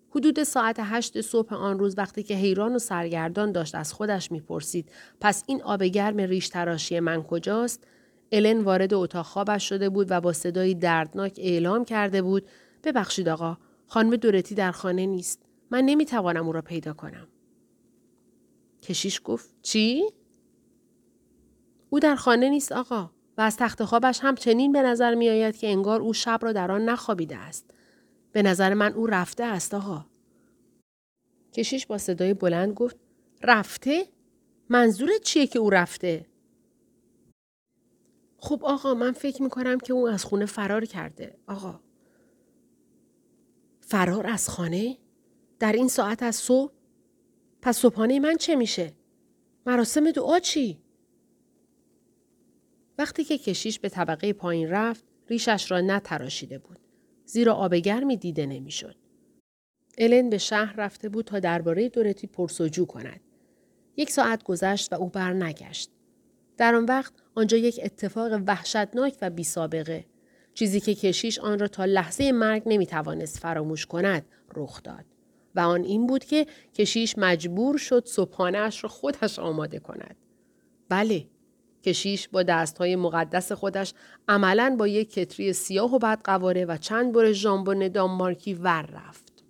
حدود 0.10 0.44
ساعت 0.44 0.78
هشت 0.80 1.22
صبح 1.22 1.54
آن 1.54 1.80
روز 1.80 1.98
وقتی 1.98 2.24
که 2.24 2.36
حیران 2.36 2.76
و 2.76 2.80
سرگردان 2.80 3.52
داشت 3.52 3.76
از 3.76 3.94
خودش 3.94 4.32
می‌پرسید 4.32 4.92
پس 5.22 5.44
این 5.48 5.62
آب 5.62 5.84
گرم 5.84 6.18
ریش 6.18 6.50
تراشی 6.50 7.00
من 7.00 7.24
کجاست 7.24 7.88
الن 8.32 8.62
وارد 8.62 8.94
اتاق 8.94 9.26
خوابش 9.26 9.70
شده 9.70 9.90
بود 9.90 10.08
و 10.10 10.22
با 10.22 10.34
صدایی 10.34 10.76
دردناک 10.76 11.40
اعلام 11.44 11.86
کرده 11.86 12.22
بود 12.22 12.48
ببخشید 12.84 13.30
آقا 13.30 13.58
خانم 13.88 14.16
دورتی 14.16 14.56
در 14.56 14.72
خانه 14.72 15.06
نیست 15.06 15.46
من 15.72 15.84
نمی‌توانم 15.84 16.46
او 16.46 16.52
را 16.52 16.62
پیدا 16.62 16.94
کنم 16.94 17.28
کشیش 18.82 19.22
گفت 19.24 19.50
چی 19.62 20.04
او 21.90 22.00
در 22.00 22.16
خانه 22.16 22.50
نیست 22.50 22.72
آقا 22.72 23.12
و 23.38 23.42
از 23.42 23.58
تخت 23.58 23.84
خوابش 23.84 24.20
هم 24.22 24.36
چنین 24.36 24.72
به 24.72 24.82
نظر 24.82 25.16
می 25.16 25.30
آید 25.30 25.58
که 25.58 25.68
انگار 25.68 26.02
او 26.02 26.14
شب 26.14 26.40
را 26.42 26.52
در 26.52 26.72
آن 26.72 26.90
نخوابیده 26.90 27.38
است 27.38 27.72
به 28.32 28.42
نظر 28.42 28.74
من 28.74 28.94
او 28.94 29.08
رفته 29.08 29.44
است 29.44 29.74
آقا. 29.74 30.06
کشیش 31.54 31.86
با 31.86 31.98
صدای 31.98 32.34
بلند 32.34 32.74
گفت 32.74 32.98
رفته؟ 33.44 34.06
منظورت 34.70 35.22
چیه 35.24 35.48
که 35.48 35.60
او 35.60 35.70
رفته؟ 35.70 36.26
خب 38.46 38.66
آقا 38.66 38.94
من 38.94 39.12
فکر 39.12 39.44
می 39.44 39.50
کنم 39.50 39.80
که 39.80 39.94
او 39.94 40.08
از 40.08 40.26
خونه 40.26 40.46
فرار 40.46 40.86
کرده. 40.86 41.38
آقا. 41.48 41.80
فرار 43.80 44.28
از 44.28 44.50
خانه؟ 44.50 44.98
در 45.60 45.72
این 45.72 45.88
ساعت 45.88 46.24
از 46.24 46.36
صبح؟ 46.36 46.74
پس 47.62 47.78
صبحانه 47.78 48.20
من 48.20 48.38
چه 48.38 48.56
میشه؟ 48.56 48.94
مراسم 49.66 50.12
دعا 50.12 50.40
چی؟ 50.40 50.82
وقتی 52.98 53.24
که 53.24 53.38
کشیش 53.38 53.80
به 53.80 53.90
طبقه 53.90 54.34
پایین 54.34 54.70
رفت 54.70 55.04
ریشش 55.28 55.72
را 55.72 55.82
نتراشیده 55.82 56.58
بود. 56.58 56.80
زیرا 57.26 57.54
آب 57.54 57.76
گرمی 57.76 58.18
دیده 58.18 58.46
نمی‌شد. 58.46 58.96
الن 59.98 60.30
به 60.30 60.38
شهر 60.38 60.76
رفته 60.76 61.10
بود 61.10 61.26
تا 61.26 61.40
درباره 61.40 61.90
دورتی 61.90 62.28
پرسجو 62.28 62.86
کند. 62.86 63.22
یک 63.98 64.10
ساعت 64.10 64.44
گذشت 64.44 64.94
و 64.94 64.96
او 64.96 65.10
برنگشت. 65.10 65.92
در 66.58 66.76
آن 66.76 66.86
وقت 66.86 67.14
آنجا 67.36 67.58
یک 67.58 67.80
اتفاق 67.84 68.42
وحشتناک 68.48 69.18
و 69.22 69.30
بی 69.30 69.44
سابقه 69.44 70.06
چیزی 70.54 70.80
که 70.80 70.96
کشیش 70.96 71.40
آن 71.40 71.60
را 71.60 71.68
تا 71.68 71.86
لحظه 71.86 72.32
مرگ 72.32 72.64
نمی‌توانست 72.66 73.40
فراموش 73.40 73.86
کند 73.86 74.26
رخ 74.56 74.84
داد. 74.84 75.06
و 75.56 75.60
آن 75.60 75.84
این 75.84 76.08
بود 76.08 76.26
که 76.26 76.48
کشیش 76.74 77.18
مجبور 77.18 77.78
شد 77.78 78.06
صبحانهاش 78.06 78.84
را 78.84 78.90
خودش 78.90 79.40
آماده 79.40 79.80
کند. 79.80 80.16
بله، 80.90 81.28
کشیش 81.84 82.28
با 82.28 82.44
دستهای 82.44 82.96
مقدس 82.96 83.52
خودش 83.52 83.94
عملا 84.28 84.76
با 84.80 84.88
یک 84.88 85.14
کتری 85.14 85.54
سیاه 85.54 85.96
و 85.96 86.00
بدقواره 86.00 86.66
و 86.66 86.78
چند 86.78 87.14
بر 87.14 87.32
ژامبون 87.32 87.88
دانمارکی 87.88 88.54
ور 88.54 88.90
رفت. 88.94 89.44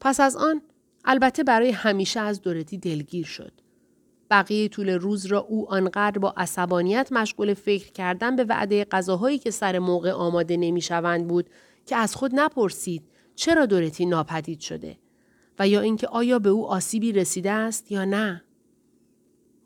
پس 0.00 0.20
از 0.20 0.36
آن 0.36 0.62
البته 1.04 1.44
برای 1.44 1.70
همیشه 1.70 2.20
از 2.20 2.40
دورتی 2.40 2.78
دلگیر 2.78 3.26
شد. 3.26 3.63
بقیه 4.34 4.68
طول 4.68 4.90
روز 4.90 5.26
را 5.26 5.38
او 5.38 5.70
آنقدر 5.72 6.18
با 6.18 6.34
عصبانیت 6.36 7.08
مشغول 7.12 7.54
فکر 7.54 7.92
کردن 7.92 8.36
به 8.36 8.44
وعده 8.44 8.84
غذاهایی 8.84 9.38
که 9.38 9.50
سر 9.50 9.78
موقع 9.78 10.12
آماده 10.12 10.56
نمی‌شوند 10.56 11.28
بود 11.28 11.50
که 11.86 11.96
از 11.96 12.14
خود 12.14 12.30
نپرسید 12.34 13.02
چرا 13.34 13.66
دورتی 13.66 14.06
ناپدید 14.06 14.60
شده 14.60 14.98
و 15.58 15.68
یا 15.68 15.80
اینکه 15.80 16.08
آیا 16.08 16.38
به 16.38 16.48
او 16.48 16.66
آسیبی 16.66 17.12
رسیده 17.12 17.50
است 17.50 17.92
یا 17.92 18.04
نه. 18.04 18.44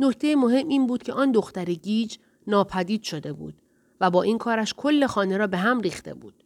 نکته 0.00 0.36
مهم 0.36 0.68
این 0.68 0.86
بود 0.86 1.02
که 1.02 1.12
آن 1.12 1.32
دختر 1.32 1.64
گیج 1.64 2.16
ناپدید 2.46 3.02
شده 3.02 3.32
بود 3.32 3.62
و 4.00 4.10
با 4.10 4.22
این 4.22 4.38
کارش 4.38 4.74
کل 4.76 5.06
خانه 5.06 5.36
را 5.36 5.46
به 5.46 5.56
هم 5.56 5.80
ریخته 5.80 6.14
بود. 6.14 6.44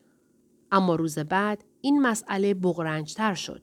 اما 0.73 0.95
روز 0.95 1.19
بعد 1.19 1.65
این 1.81 2.03
مسئله 2.03 2.55
بغرنجتر 2.55 3.35
شد. 3.35 3.63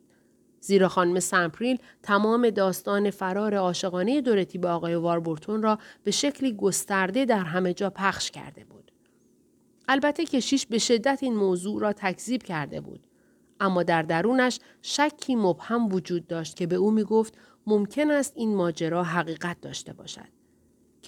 زیرا 0.62 0.88
خانم 0.88 1.20
سمپریل 1.20 1.78
تمام 2.03 2.49
داستان 2.49 3.10
فرار 3.10 3.55
عاشقانه 3.55 4.22
دورتی 4.22 4.57
به 4.57 4.70
آقای 4.70 4.95
واربورتون 4.95 5.62
را 5.62 5.80
به 6.03 6.12
شکلی 6.12 6.53
گسترده 6.53 7.26
در 7.26 7.43
همه 7.43 7.74
جا 7.74 7.89
پخش 7.89 8.32
کرده 8.32 8.66
بود. 8.66 8.91
البته 9.88 10.26
کشیش 10.26 10.66
به 10.66 10.78
شدت 10.78 11.20
این 11.22 11.36
موضوع 11.36 11.82
را 11.82 11.93
تکذیب 11.93 12.43
کرده 12.43 12.82
بود. 12.82 13.07
اما 13.60 13.84
در 13.84 14.01
درونش 14.01 14.60
شکی 14.82 15.36
مبهم 15.36 15.93
وجود 15.93 16.28
داشت 16.28 16.55
که 16.55 16.68
به 16.68 16.76
او 16.76 16.91
می 16.91 17.03
گفت 17.03 17.38
ممکن 17.68 18.12
است 18.12 18.34
این 18.36 18.55
ماجرا 18.55 19.03
حقیقت 19.03 19.62
داشته 19.62 19.93
باشد. 19.93 20.39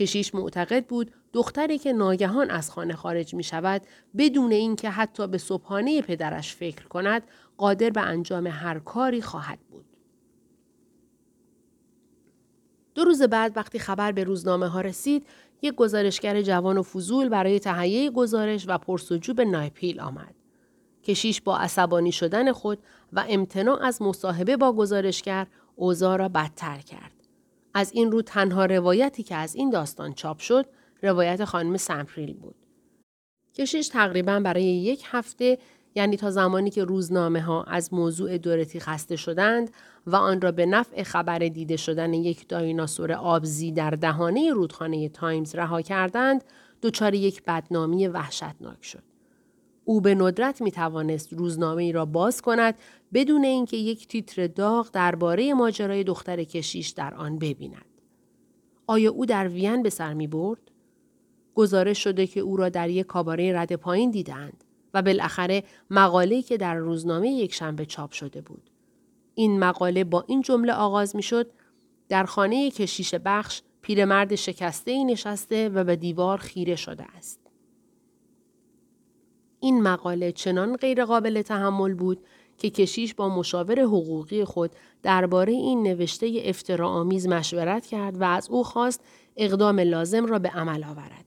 کشیش 0.01 0.35
معتقد 0.35 0.85
بود 0.85 1.11
دختری 1.33 1.77
که 1.77 1.93
ناگهان 1.93 2.49
از 2.49 2.71
خانه 2.71 2.95
خارج 2.95 3.33
می 3.33 3.43
شود 3.43 3.81
بدون 4.17 4.51
اینکه 4.51 4.89
حتی 4.89 5.27
به 5.27 5.37
صبحانه 5.37 6.01
پدرش 6.01 6.55
فکر 6.55 6.87
کند 6.87 7.23
قادر 7.57 7.89
به 7.89 8.01
انجام 8.01 8.47
هر 8.47 8.79
کاری 8.79 9.21
خواهد 9.21 9.59
بود. 9.59 9.85
دو 12.95 13.03
روز 13.03 13.21
بعد 13.21 13.57
وقتی 13.57 13.79
خبر 13.79 14.11
به 14.11 14.23
روزنامه 14.23 14.67
ها 14.67 14.81
رسید 14.81 15.27
یک 15.61 15.75
گزارشگر 15.75 16.41
جوان 16.41 16.77
و 16.77 16.83
فضول 16.83 17.29
برای 17.29 17.59
تهیه 17.59 18.11
گزارش 18.11 18.65
و 18.67 18.77
پرسجو 18.77 19.33
به 19.33 19.45
نایپیل 19.45 19.99
آمد. 19.99 20.35
کشیش 21.03 21.41
با 21.41 21.57
عصبانی 21.57 22.11
شدن 22.11 22.51
خود 22.51 22.79
و 23.13 23.25
امتناع 23.29 23.83
از 23.83 24.01
مصاحبه 24.01 24.57
با 24.57 24.73
گزارشگر 24.73 25.47
اوضاع 25.75 26.17
را 26.17 26.29
بدتر 26.29 26.77
کرد. 26.77 27.20
از 27.74 27.91
این 27.93 28.11
رو 28.11 28.22
تنها 28.22 28.65
روایتی 28.65 29.24
که 29.24 29.36
از 29.36 29.55
این 29.55 29.69
داستان 29.69 30.13
چاپ 30.13 30.39
شد 30.39 30.65
روایت 31.01 31.45
خانم 31.45 31.78
سمپریل 31.78 32.34
بود. 32.34 32.55
کشیش 33.55 33.88
تقریبا 33.88 34.39
برای 34.39 34.63
یک 34.63 35.03
هفته 35.05 35.57
یعنی 35.95 36.17
تا 36.17 36.32
زمانی 36.32 36.69
که 36.69 36.84
روزنامه 36.84 37.41
ها 37.41 37.63
از 37.63 37.93
موضوع 37.93 38.38
دورتی 38.38 38.80
خسته 38.80 39.15
شدند 39.15 39.72
و 40.07 40.15
آن 40.15 40.41
را 40.41 40.51
به 40.51 40.65
نفع 40.65 41.03
خبر 41.03 41.39
دیده 41.39 41.78
شدن 41.78 42.13
یک 42.13 42.47
دایناسور 42.47 43.11
آبزی 43.11 43.72
در 43.72 43.89
دهانه 43.89 44.53
رودخانه 44.53 45.09
تایمز 45.09 45.55
رها 45.55 45.82
کردند 45.82 46.43
دچار 46.82 47.13
یک 47.13 47.43
بدنامی 47.43 48.07
وحشتناک 48.07 48.86
شد. 48.86 49.03
او 49.86 50.01
به 50.01 50.15
ندرت 50.15 50.61
می 50.61 50.72
توانست 50.72 51.34
روزنامه 51.34 51.84
ای 51.84 51.91
را 51.91 52.05
باز 52.05 52.41
کند 52.41 52.76
بدون 53.14 53.45
اینکه 53.45 53.78
یک 53.78 54.07
تیتر 54.07 54.47
داغ 54.47 54.89
درباره 54.91 55.53
ماجرای 55.53 56.03
دختر 56.03 56.43
کشیش 56.43 56.89
در 56.89 57.14
آن 57.14 57.39
ببیند. 57.39 57.86
آیا 58.88 59.12
او 59.12 59.26
در 59.26 59.47
وین 59.47 59.84
به 59.84 59.89
سر 59.89 60.14
می 60.14 60.28
برد؟ 60.28 60.72
گزارش 61.55 62.03
شده 62.03 62.28
که 62.28 62.39
او 62.39 62.57
را 62.57 62.70
در 62.70 62.89
یک 62.89 63.05
کاباره 63.05 63.59
رد 63.59 63.76
پایین 63.76 64.12
دیدند 64.12 64.64
و 64.93 65.01
بالاخره 65.01 65.64
مقاله‌ای 65.89 66.41
که 66.41 66.57
در 66.57 66.76
روزنامه 66.76 67.30
یک 67.30 67.53
شنبه 67.53 67.86
چاپ 67.86 68.12
شده 68.12 68.41
بود. 68.41 68.70
این 69.36 69.59
مقاله 69.59 70.03
با 70.03 70.24
این 70.28 70.41
جمله 70.41 70.74
آغاز 70.74 71.16
می 71.16 71.24
شد 71.24 71.51
در 72.09 72.24
خانه 72.24 72.72
کشیش 72.72 73.16
بخش 73.16 73.62
پیرمرد 73.82 74.36
شکسته 74.36 74.91
ای 74.91 75.05
نشسته 75.05 75.70
و 75.70 75.84
به 75.84 75.95
دیوار 75.95 76.38
خیره 76.38 76.76
شده 76.76 77.03
است. 77.03 77.39
این 79.59 79.84
مقاله 79.84 80.32
چنان 80.32 80.76
غیرقابل 80.76 81.41
تحمل 81.41 81.93
بود 81.93 82.26
که 82.62 82.70
کشیش 82.70 83.14
با 83.14 83.30
مشاور 83.30 83.80
حقوقی 83.80 84.43
خود 84.43 84.72
درباره 85.03 85.53
این 85.53 85.84
نوشته 85.84 86.41
افتراآمیز 86.45 87.28
مشورت 87.28 87.86
کرد 87.86 88.22
و 88.22 88.24
از 88.24 88.49
او 88.49 88.64
خواست 88.64 89.03
اقدام 89.38 89.80
لازم 89.80 90.26
را 90.26 90.39
به 90.39 90.49
عمل 90.49 90.84
آورد. 90.84 91.26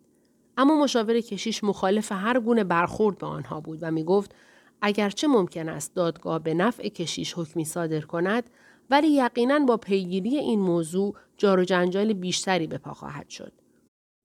اما 0.57 0.83
مشاور 0.83 1.21
کشیش 1.21 1.65
مخالف 1.65 2.13
هر 2.13 2.41
گونه 2.41 2.65
برخورد 2.65 3.19
به 3.19 3.27
آنها 3.27 3.61
بود 3.61 3.79
و 3.83 3.91
می 3.91 4.05
گفت 4.05 4.35
اگرچه 4.83 5.27
ممکن 5.27 5.69
است 5.69 5.95
دادگاه 5.95 6.39
به 6.39 6.55
نفع 6.55 6.89
کشیش 6.89 7.35
حکمی 7.39 7.65
صادر 7.65 8.01
کند 8.01 8.51
ولی 8.91 9.09
یقینا 9.09 9.59
با 9.59 9.77
پیگیری 9.77 10.39
این 10.39 10.61
موضوع 10.61 11.15
جار 11.37 11.61
و 11.61 11.65
جنجال 11.65 12.13
بیشتری 12.13 12.67
به 12.67 12.79
پا 12.79 12.95
خواهد 12.95 13.29
شد. 13.29 13.53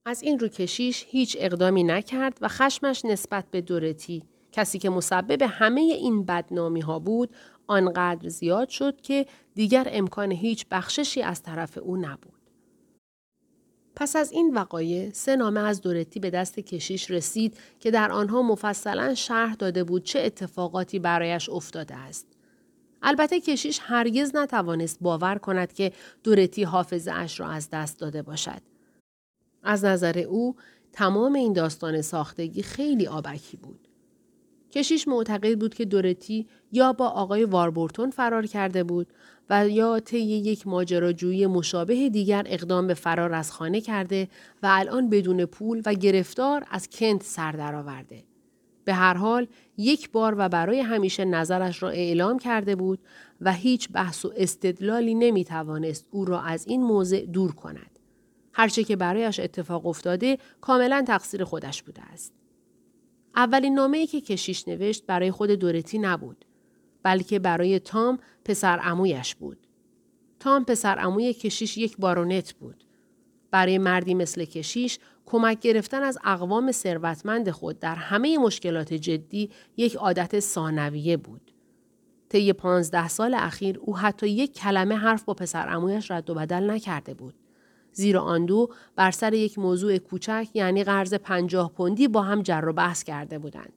از 0.06 0.24
این 0.24 0.40
رو 0.40 0.48
کشیش 0.48 1.06
هیچ 1.10 1.38
اقدامی 1.40 1.84
نکرد 1.84 2.38
و 2.42 2.48
خشمش 2.48 3.06
نسبت 3.06 3.46
به 3.52 3.62
دورتی 3.62 4.24
کسی 4.52 4.80
که 4.80 4.90
مسبب 4.90 5.42
همه 5.42 5.82
این 5.82 6.26
بدنامی 6.26 6.82
ها 6.82 7.00
بود 7.00 7.36
آنقدر 7.68 8.30
زیاد 8.30 8.70
شد 8.70 9.02
که 9.02 9.26
دیگر 9.56 9.88
امکان 9.92 10.32
هیچ 10.32 10.66
بخششی 10.72 11.22
از 11.22 11.44
طرف 11.44 11.78
او 11.78 11.98
نبود. 11.98 12.40
پس 13.96 14.16
از 14.16 14.32
این 14.32 14.54
وقایع 14.54 15.10
سه 15.14 15.36
نامه 15.36 15.60
از 15.60 15.82
دورتی 15.82 16.20
به 16.20 16.30
دست 16.30 16.60
کشیش 16.60 17.12
رسید 17.12 17.58
که 17.80 17.92
در 17.92 18.12
آنها 18.12 18.42
مفصلا 18.42 19.16
شرح 19.16 19.56
داده 19.56 19.84
بود 19.84 20.04
چه 20.04 20.20
اتفاقاتی 20.20 21.00
برایش 21.00 21.50
افتاده 21.50 21.96
است. 21.96 22.28
البته 23.02 23.40
کشیش 23.40 23.80
هرگز 23.84 24.36
نتوانست 24.36 24.98
باور 25.02 25.38
کند 25.38 25.74
که 25.74 25.92
دورتی 26.24 26.64
حافظه 26.64 27.12
اش 27.12 27.40
را 27.40 27.50
از 27.50 27.70
دست 27.70 28.00
داده 28.00 28.22
باشد. 28.22 28.62
از 29.64 29.86
نظر 29.86 30.20
او 30.20 30.56
تمام 30.94 31.34
این 31.34 31.54
داستان 31.54 32.02
ساختگی 32.02 32.62
خیلی 32.62 33.08
آبکی 33.08 33.58
بود. 33.58 33.89
کشیش 34.72 35.08
معتقد 35.08 35.60
بود 35.60 35.74
که 35.74 35.86
دورتی 35.86 36.48
یا 36.72 36.94
با 36.94 37.08
آقای 37.08 37.44
واربورتون 37.44 38.10
فرار 38.10 38.46
کرده 38.46 38.84
بود 38.84 39.08
و 39.50 39.70
یا 39.70 40.00
طی 40.00 40.20
یک 40.20 40.68
ماجراجویی 40.68 41.48
مشابه 41.48 42.10
دیگر 42.10 42.44
اقدام 42.46 42.88
به 42.88 42.94
فرار 42.94 43.34
از 43.34 43.52
خانه 43.52 43.82
کرده 43.82 44.28
و 44.64 44.68
الان 44.72 45.10
بدون 45.10 45.46
پول 45.46 45.82
و 45.86 45.94
گرفتار 45.94 46.66
از 46.72 46.90
کنت 46.90 47.24
سر 47.24 47.52
درآورده. 47.52 48.24
به 48.86 48.94
هر 48.94 49.14
حال 49.14 49.48
یک 49.78 50.12
بار 50.12 50.36
و 50.38 50.50
برای 50.50 50.80
همیشه 50.80 51.26
نظرش 51.26 51.84
را 51.84 51.90
اعلام 51.90 52.40
کرده 52.40 52.76
بود 52.76 53.00
و 53.42 53.54
هیچ 53.54 53.90
بحث 53.92 54.26
و 54.26 54.34
استدلالی 54.36 55.14
نمی 55.16 55.46
توانست 55.46 56.08
او 56.12 56.26
را 56.26 56.42
از 56.42 56.68
این 56.68 56.84
موضع 56.84 57.26
دور 57.26 57.52
کند. 57.52 58.00
هرچه 58.54 58.84
که 58.84 58.96
برایش 58.96 59.40
اتفاق 59.40 59.86
افتاده 59.86 60.38
کاملا 60.62 61.04
تقصیر 61.08 61.44
خودش 61.44 61.84
بوده 61.84 62.02
است. 62.02 62.39
اولین 63.36 63.74
نامه 63.74 64.08
که 64.08 64.22
کشیش 64.22 64.68
نوشت 64.68 65.06
برای 65.06 65.32
خود 65.32 65.52
دورتی 65.52 66.00
نبود. 66.00 66.46
بلکه 67.04 67.40
برای 67.40 67.80
تام 67.80 68.20
پسر 68.46 68.80
امویش 68.84 69.36
بود. 69.36 69.68
تام 70.40 70.66
پسر 70.66 71.00
اموی 71.00 71.34
کشیش 71.34 71.78
یک 71.78 71.98
بارونت 71.98 72.54
بود. 72.54 72.84
برای 73.52 73.78
مردی 73.78 74.14
مثل 74.14 74.46
کشیش 74.46 75.00
کمک 75.26 75.60
گرفتن 75.60 76.04
از 76.04 76.18
اقوام 76.24 76.72
ثروتمند 76.72 77.50
خود 77.50 77.80
در 77.80 77.96
همه 77.96 78.38
مشکلات 78.38 78.94
جدی 78.94 79.50
یک 79.78 79.96
عادت 79.96 80.40
ثانویه 80.40 81.18
بود. 81.18 81.52
طی 82.30 82.54
پانزده 82.54 83.08
سال 83.08 83.34
اخیر 83.34 83.80
او 83.80 83.98
حتی 83.98 84.30
یک 84.30 84.54
کلمه 84.54 84.96
حرف 84.96 85.24
با 85.24 85.34
پسر 85.34 85.70
امویش 85.70 86.12
رد 86.12 86.30
و 86.30 86.34
بدل 86.34 86.72
نکرده 86.72 87.14
بود. 87.14 87.34
زیرا 88.00 88.22
آن 88.22 88.46
دو 88.46 88.70
بر 88.96 89.12
سر 89.12 89.34
یک 89.34 89.60
موضوع 89.60 89.98
کوچک 89.98 90.48
یعنی 90.54 90.84
قرض 90.84 91.14
پنجاه 91.14 91.72
پوندی 91.72 92.08
با 92.08 92.22
هم 92.22 92.42
جر 92.42 92.66
و 92.68 92.74
بحث 92.74 93.04
کرده 93.04 93.40
بودند. 93.40 93.74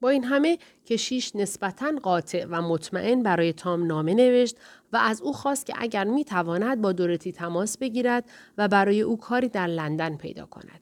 با 0.00 0.08
این 0.08 0.24
همه 0.24 0.58
کشیش 0.86 1.36
نسبتا 1.36 1.92
قاطع 2.02 2.46
و 2.50 2.62
مطمئن 2.62 3.22
برای 3.22 3.52
تام 3.52 3.86
نامه 3.86 4.14
نوشت 4.14 4.56
و 4.92 4.96
از 4.96 5.22
او 5.22 5.32
خواست 5.32 5.66
که 5.66 5.74
اگر 5.76 6.04
می 6.04 6.24
تواند 6.24 6.80
با 6.80 6.92
دورتی 6.92 7.32
تماس 7.32 7.78
بگیرد 7.78 8.24
و 8.58 8.68
برای 8.68 9.00
او 9.00 9.16
کاری 9.16 9.48
در 9.48 9.66
لندن 9.66 10.16
پیدا 10.16 10.46
کند. 10.46 10.80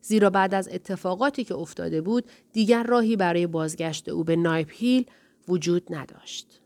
زیرا 0.00 0.30
بعد 0.30 0.54
از 0.54 0.68
اتفاقاتی 0.72 1.44
که 1.44 1.54
افتاده 1.54 2.00
بود 2.00 2.24
دیگر 2.52 2.82
راهی 2.82 3.16
برای 3.16 3.46
بازگشت 3.46 4.08
او 4.08 4.24
به 4.24 4.36
نایپ 4.36 4.70
هیل 4.72 5.06
وجود 5.48 5.94
نداشت. 5.94 6.61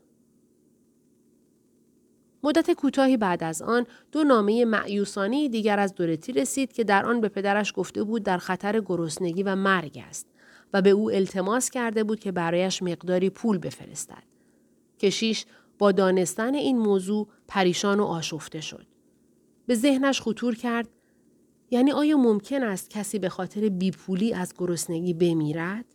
مدت 2.43 2.71
کوتاهی 2.71 3.17
بعد 3.17 3.43
از 3.43 3.61
آن 3.61 3.85
دو 4.11 4.23
نامه 4.23 4.65
معیوسانه 4.65 5.49
دیگر 5.49 5.79
از 5.79 5.95
دورتی 5.95 6.31
رسید 6.31 6.73
که 6.73 6.83
در 6.83 7.05
آن 7.05 7.21
به 7.21 7.29
پدرش 7.29 7.73
گفته 7.75 8.03
بود 8.03 8.23
در 8.23 8.37
خطر 8.37 8.81
گرسنگی 8.81 9.43
و 9.43 9.55
مرگ 9.55 10.03
است 10.07 10.27
و 10.73 10.81
به 10.81 10.89
او 10.89 11.11
التماس 11.11 11.69
کرده 11.69 12.03
بود 12.03 12.19
که 12.19 12.31
برایش 12.31 12.83
مقداری 12.83 13.29
پول 13.29 13.57
بفرستد. 13.57 14.23
کشیش 14.99 15.45
با 15.77 15.91
دانستن 15.91 16.55
این 16.55 16.77
موضوع 16.77 17.27
پریشان 17.47 17.99
و 17.99 18.03
آشفته 18.03 18.61
شد. 18.61 18.87
به 19.65 19.75
ذهنش 19.75 20.21
خطور 20.21 20.55
کرد 20.55 20.89
یعنی 21.71 21.91
آیا 21.91 22.17
ممکن 22.17 22.63
است 22.63 22.89
کسی 22.89 23.19
به 23.19 23.29
خاطر 23.29 23.69
بیپولی 23.69 24.33
از 24.33 24.53
گرسنگی 24.57 25.13
بمیرد؟ 25.13 25.85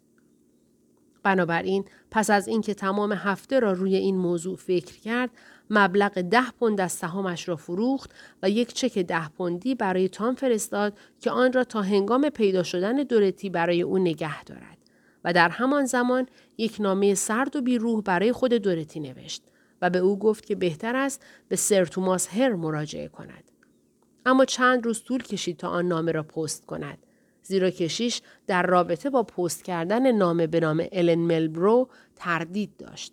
بنابراین 1.22 1.84
پس 2.10 2.30
از 2.30 2.48
اینکه 2.48 2.74
تمام 2.74 3.12
هفته 3.12 3.60
را 3.60 3.72
روی 3.72 3.96
این 3.96 4.16
موضوع 4.16 4.56
فکر 4.56 5.00
کرد 5.00 5.30
مبلغ 5.74 6.20
ده 6.20 6.50
پوند 6.50 6.80
از 6.80 6.92
سهامش 6.92 7.48
را 7.48 7.56
فروخت 7.56 8.10
و 8.42 8.50
یک 8.50 8.72
چک 8.72 8.98
ده 8.98 9.28
پوندی 9.28 9.74
برای 9.74 10.08
تام 10.08 10.34
فرستاد 10.34 10.98
که 11.20 11.30
آن 11.30 11.52
را 11.52 11.64
تا 11.64 11.82
هنگام 11.82 12.28
پیدا 12.28 12.62
شدن 12.62 12.96
دورتی 12.96 13.50
برای 13.50 13.82
او 13.82 13.98
نگه 13.98 14.44
دارد 14.44 14.78
و 15.24 15.32
در 15.32 15.48
همان 15.48 15.86
زمان 15.86 16.26
یک 16.58 16.76
نامه 16.80 17.14
سرد 17.14 17.56
و 17.56 17.60
بیروح 17.60 18.02
برای 18.02 18.32
خود 18.32 18.54
دورتی 18.54 19.00
نوشت 19.00 19.42
و 19.82 19.90
به 19.90 19.98
او 19.98 20.18
گفت 20.18 20.46
که 20.46 20.54
بهتر 20.54 20.96
است 20.96 21.24
به 21.48 21.56
سر 21.56 21.84
توماس 21.84 22.28
هر 22.28 22.52
مراجعه 22.54 23.08
کند. 23.08 23.44
اما 24.26 24.44
چند 24.44 24.86
روز 24.86 25.02
طول 25.02 25.22
کشید 25.22 25.56
تا 25.56 25.68
آن 25.68 25.88
نامه 25.88 26.12
را 26.12 26.22
پست 26.22 26.66
کند. 26.66 26.98
زیرا 27.42 27.70
کشیش 27.70 28.22
در 28.46 28.62
رابطه 28.62 29.10
با 29.10 29.22
پست 29.22 29.64
کردن 29.64 30.12
نامه 30.12 30.46
به 30.46 30.60
نام 30.60 30.86
الن 30.92 31.18
ملبرو 31.18 31.88
تردید 32.16 32.76
داشت. 32.76 33.12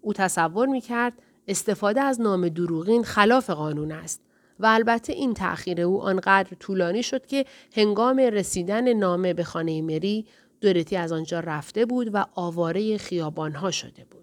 او 0.00 0.12
تصور 0.12 0.66
می 0.66 0.80
کرد 0.80 1.22
استفاده 1.50 2.00
از 2.00 2.20
نام 2.20 2.48
دروغین 2.48 3.04
خلاف 3.04 3.50
قانون 3.50 3.92
است 3.92 4.20
و 4.60 4.66
البته 4.66 5.12
این 5.12 5.34
تأخیر 5.34 5.80
او 5.80 6.02
آنقدر 6.02 6.56
طولانی 6.60 7.02
شد 7.02 7.26
که 7.26 7.44
هنگام 7.76 8.18
رسیدن 8.18 8.92
نامه 8.92 9.34
به 9.34 9.44
خانه 9.44 9.82
مری 9.82 10.26
دورتی 10.60 10.96
از 10.96 11.12
آنجا 11.12 11.40
رفته 11.40 11.86
بود 11.86 12.10
و 12.14 12.26
آواره 12.34 12.96
خیابانها 12.96 13.70
شده 13.70 14.04
بود. 14.10 14.19